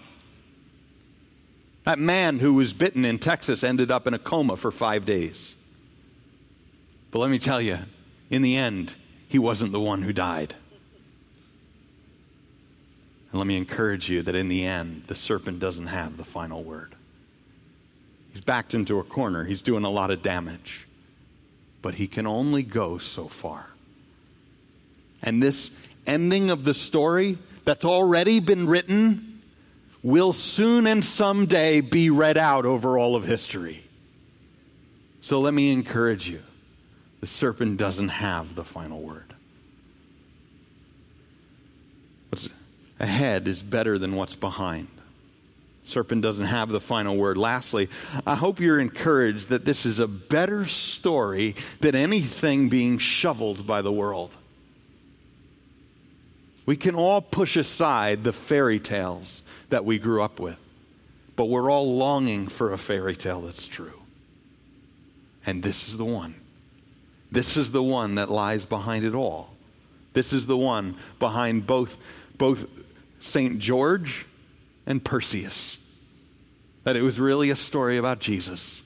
That 1.84 1.98
man 1.98 2.40
who 2.40 2.54
was 2.54 2.74
bitten 2.74 3.06
in 3.06 3.18
Texas 3.18 3.64
ended 3.64 3.90
up 3.90 4.06
in 4.06 4.14
a 4.14 4.20
coma 4.20 4.56
for 4.56 4.72
five 4.72 5.04
days. 5.04 5.56
But 7.10 7.20
let 7.20 7.32
me 7.32 7.40
tell 7.40 7.60
you, 7.60 7.80
in 8.30 8.44
the 8.44 8.56
end, 8.56 8.96
he 9.28 9.40
wasn't 9.40 9.72
the 9.72 9.82
one 9.82 10.04
who 10.04 10.14
died. 10.14 10.54
And 13.36 13.40
let 13.42 13.48
me 13.48 13.58
encourage 13.58 14.10
you 14.10 14.22
that 14.22 14.36
in 14.36 14.48
the 14.48 14.66
end, 14.66 15.04
the 15.08 15.14
serpent 15.14 15.60
doesn't 15.60 15.88
have 15.88 16.16
the 16.16 16.24
final 16.24 16.64
word. 16.64 16.96
He's 18.32 18.46
backed 18.46 18.74
into 18.74 18.98
a 19.00 19.04
corner, 19.04 19.44
he's 19.44 19.62
doing 19.62 19.84
a 19.84 19.90
lot 19.90 20.10
of 20.10 20.22
damage, 20.22 20.88
but 21.82 21.96
he 21.96 22.08
can 22.08 22.28
only 22.28 22.64
go 22.64 22.98
so 22.98 23.28
far. 23.28 23.68
And 25.22 25.44
this 25.44 25.70
ending 26.08 26.50
of 26.50 26.64
the 26.64 26.74
story 26.74 27.38
that's 27.66 27.84
already 27.84 28.40
been 28.40 28.70
written 28.70 29.42
will 30.02 30.32
soon 30.32 30.88
and 30.88 31.04
someday 31.04 31.82
be 31.82 32.10
read 32.10 32.38
out 32.38 32.66
over 32.66 32.98
all 32.98 33.18
of 33.18 33.26
history. 33.26 33.84
So 35.20 35.42
let 35.42 35.54
me 35.54 35.74
encourage 35.74 36.30
you 36.30 36.42
the 37.20 37.28
serpent 37.28 37.76
doesn't 37.76 38.08
have 38.08 38.56
the 38.56 38.64
final 38.64 39.02
word. 39.02 39.34
What's 42.30 42.48
ahead 43.00 43.48
is 43.48 43.64
better 43.64 43.98
than 43.98 44.16
what's 44.16 44.36
behind. 44.36 44.88
Serpent 45.84 46.24
doesn't 46.24 46.46
have 46.46 46.70
the 46.70 46.80
final 46.80 47.16
word. 47.16 47.38
Lastly, 47.38 47.90
I 48.26 48.36
hope 48.36 48.60
you're 48.60 48.80
encouraged 48.80 49.50
that 49.50 49.66
this 49.66 49.86
is 49.86 50.00
a 50.00 50.08
better 50.08 50.66
story 50.66 51.56
than 51.80 51.94
anything 51.94 52.70
being 52.70 52.98
shoveled 52.98 53.68
by 53.68 53.84
the 53.84 53.92
world. 53.92 54.32
We 56.66 56.76
can 56.76 56.96
all 56.96 57.22
push 57.22 57.56
aside 57.56 58.24
the 58.24 58.34
fairy 58.34 58.80
tales 58.80 59.44
that 59.70 59.86
we 59.86 60.00
grew 60.00 60.24
up 60.24 60.40
with, 60.40 60.58
but 61.36 61.46
we're 61.46 61.70
all 61.70 61.96
longing 61.96 62.48
for 62.48 62.74
a 62.74 62.78
fairy 62.78 63.16
tale 63.16 63.42
that's 63.42 63.68
true. 63.68 64.02
And 65.46 65.62
this 65.62 65.88
is 65.88 65.98
the 65.98 66.06
one. 66.06 66.34
This 67.32 67.58
is 67.58 67.72
the 67.72 67.84
one 67.84 68.16
that 68.16 68.32
lies 68.32 68.66
behind 68.66 69.06
it 69.06 69.14
all 69.14 69.50
This 70.14 70.32
is 70.32 70.46
the 70.46 70.58
one 70.58 70.96
behind 71.20 71.68
both, 71.68 71.98
both 72.38 72.66
St. 73.22 73.60
George 73.60 74.26
and 74.86 75.04
Perseus. 75.04 75.78
That 76.84 76.96
it 76.96 77.02
was 77.02 77.20
really 77.20 77.50
a 77.50 77.56
story 77.56 77.98
about 77.98 78.20
Jesus. 78.20 78.82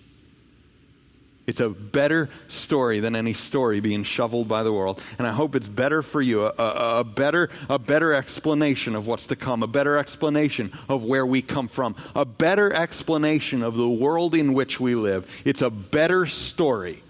It's 1.50 1.60
a 1.60 1.70
better 1.70 2.30
story 2.48 3.00
than 3.00 3.16
any 3.16 3.34
story 3.34 3.80
being 3.80 4.04
shoveled 4.04 4.48
by 4.48 4.62
the 4.62 4.72
world. 4.72 5.02
And 5.18 5.26
I 5.26 5.32
hope 5.32 5.56
it's 5.56 5.68
better 5.68 6.04
for 6.04 6.22
you, 6.22 6.46
a, 6.46 6.54
a, 6.60 7.00
a, 7.00 7.04
better, 7.04 7.50
a 7.68 7.80
better 7.80 8.14
explanation 8.14 8.96
of 8.96 9.08
what's 9.08 9.26
to 9.26 9.36
come, 9.36 9.64
a 9.64 9.68
better 9.68 9.98
explanation 9.98 10.72
of 10.88 11.04
where 11.04 11.26
we 11.26 11.42
come 11.42 11.68
from, 11.68 11.96
a 12.14 12.24
better 12.24 12.72
explanation 12.72 13.64
of 13.64 13.76
the 13.76 13.90
world 13.90 14.36
in 14.36 14.54
which 14.54 14.80
we 14.80 14.94
live. 14.94 15.42
It's 15.44 15.64
a 15.64 15.72
better 15.72 16.28
story. 16.28 17.02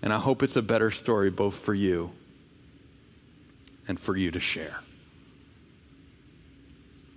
And 0.00 0.12
I 0.12 0.20
hope 0.20 0.44
it's 0.44 0.54
a 0.54 0.62
better 0.62 0.92
story 0.92 1.30
both 1.30 1.56
for 1.56 1.74
you 1.74 2.12
and 3.88 3.98
for 3.98 4.16
you 4.16 4.30
to 4.30 4.38
share. 4.38 4.76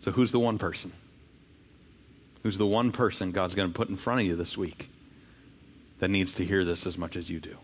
So, 0.01 0.11
who's 0.11 0.31
the 0.31 0.39
one 0.39 0.57
person? 0.57 0.91
Who's 2.43 2.57
the 2.57 2.67
one 2.67 2.91
person 2.91 3.31
God's 3.31 3.55
going 3.55 3.69
to 3.69 3.73
put 3.73 3.89
in 3.89 3.97
front 3.97 4.21
of 4.21 4.25
you 4.25 4.35
this 4.35 4.57
week? 4.57 4.89
that 5.99 6.09
needs 6.09 6.33
to 6.35 6.45
hear 6.45 6.65
this 6.65 6.87
as 6.87 6.97
much 6.97 7.15
as 7.15 7.29
you 7.29 7.39
do. 7.39 7.55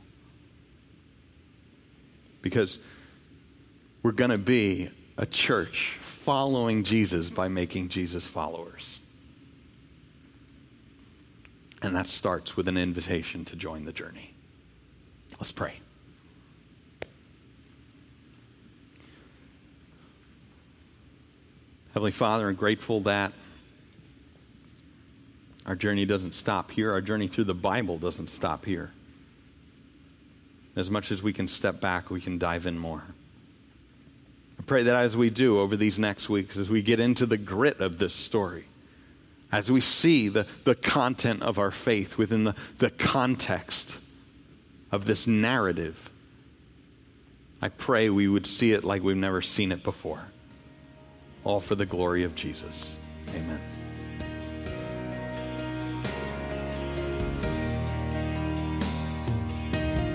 Because 2.41 2.77
we're 4.03 4.11
going 4.11 4.29
to 4.29 4.37
be 4.37 4.89
a 5.17 5.25
church 5.25 5.97
following 6.01 6.83
Jesus 6.83 7.29
by 7.29 7.47
making 7.47 7.89
Jesus 7.89 8.27
followers. 8.27 8.99
And 11.81 11.95
that 11.95 12.07
starts 12.07 12.55
with 12.55 12.67
an 12.67 12.77
invitation 12.77 13.45
to 13.45 13.55
join 13.55 13.85
the 13.85 13.93
journey. 13.93 14.33
Let's 15.39 15.51
pray. 15.51 15.75
Heavenly 21.95 22.11
Father, 22.11 22.49
I'm 22.49 22.55
grateful 22.55 22.99
that 23.03 23.31
our 25.65 25.77
journey 25.77 26.05
doesn't 26.05 26.35
stop 26.35 26.71
here. 26.71 26.91
Our 26.91 26.99
journey 26.99 27.29
through 27.29 27.45
the 27.45 27.53
Bible 27.53 27.97
doesn't 27.97 28.29
stop 28.29 28.65
here. 28.65 28.91
As 30.75 30.89
much 30.89 31.09
as 31.09 31.23
we 31.23 31.31
can 31.31 31.47
step 31.47 31.79
back, 31.79 32.09
we 32.09 32.19
can 32.19 32.37
dive 32.37 32.65
in 32.65 32.77
more. 32.77 33.01
I 34.59 34.63
pray 34.63 34.83
that 34.83 34.95
as 34.97 35.15
we 35.15 35.29
do 35.29 35.57
over 35.57 35.77
these 35.77 35.97
next 35.97 36.27
weeks, 36.27 36.57
as 36.57 36.69
we 36.69 36.81
get 36.81 36.99
into 36.99 37.25
the 37.25 37.37
grit 37.37 37.79
of 37.79 37.97
this 37.97 38.13
story, 38.13 38.65
as 39.49 39.71
we 39.71 39.79
see 39.79 40.27
the, 40.27 40.45
the 40.65 40.75
content 40.75 41.43
of 41.43 41.57
our 41.57 41.71
faith 41.71 42.17
within 42.17 42.43
the, 42.43 42.55
the 42.79 42.89
context 42.89 43.97
of 44.91 45.05
this 45.05 45.27
narrative, 45.27 46.09
I 47.61 47.69
pray 47.69 48.09
we 48.09 48.27
would 48.27 48.47
see 48.47 48.73
it 48.73 48.83
like 48.83 49.01
we've 49.01 49.15
never 49.15 49.41
seen 49.41 49.71
it 49.71 49.81
before. 49.81 50.25
All 51.45 51.61
for 51.61 51.75
the 51.75 51.85
glory 51.85 52.23
of 52.23 52.35
Jesus. 52.35 52.97
Amen. 53.29 53.61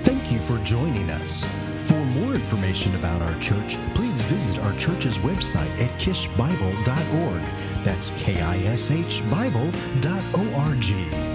Thank 0.02 0.32
you 0.32 0.40
for 0.40 0.58
joining 0.64 1.08
us. 1.10 1.44
For 1.88 1.94
more 1.94 2.34
information 2.34 2.96
about 2.96 3.22
our 3.22 3.40
church, 3.40 3.78
please 3.94 4.22
visit 4.22 4.58
our 4.58 4.76
church's 4.76 5.18
website 5.18 5.70
at 5.80 5.90
kishbible.org. 6.00 7.42
That's 7.84 8.10
K 8.18 8.40
I 8.40 8.58
S 8.64 8.90
H 8.90 9.22
Bible.org. 9.30 11.29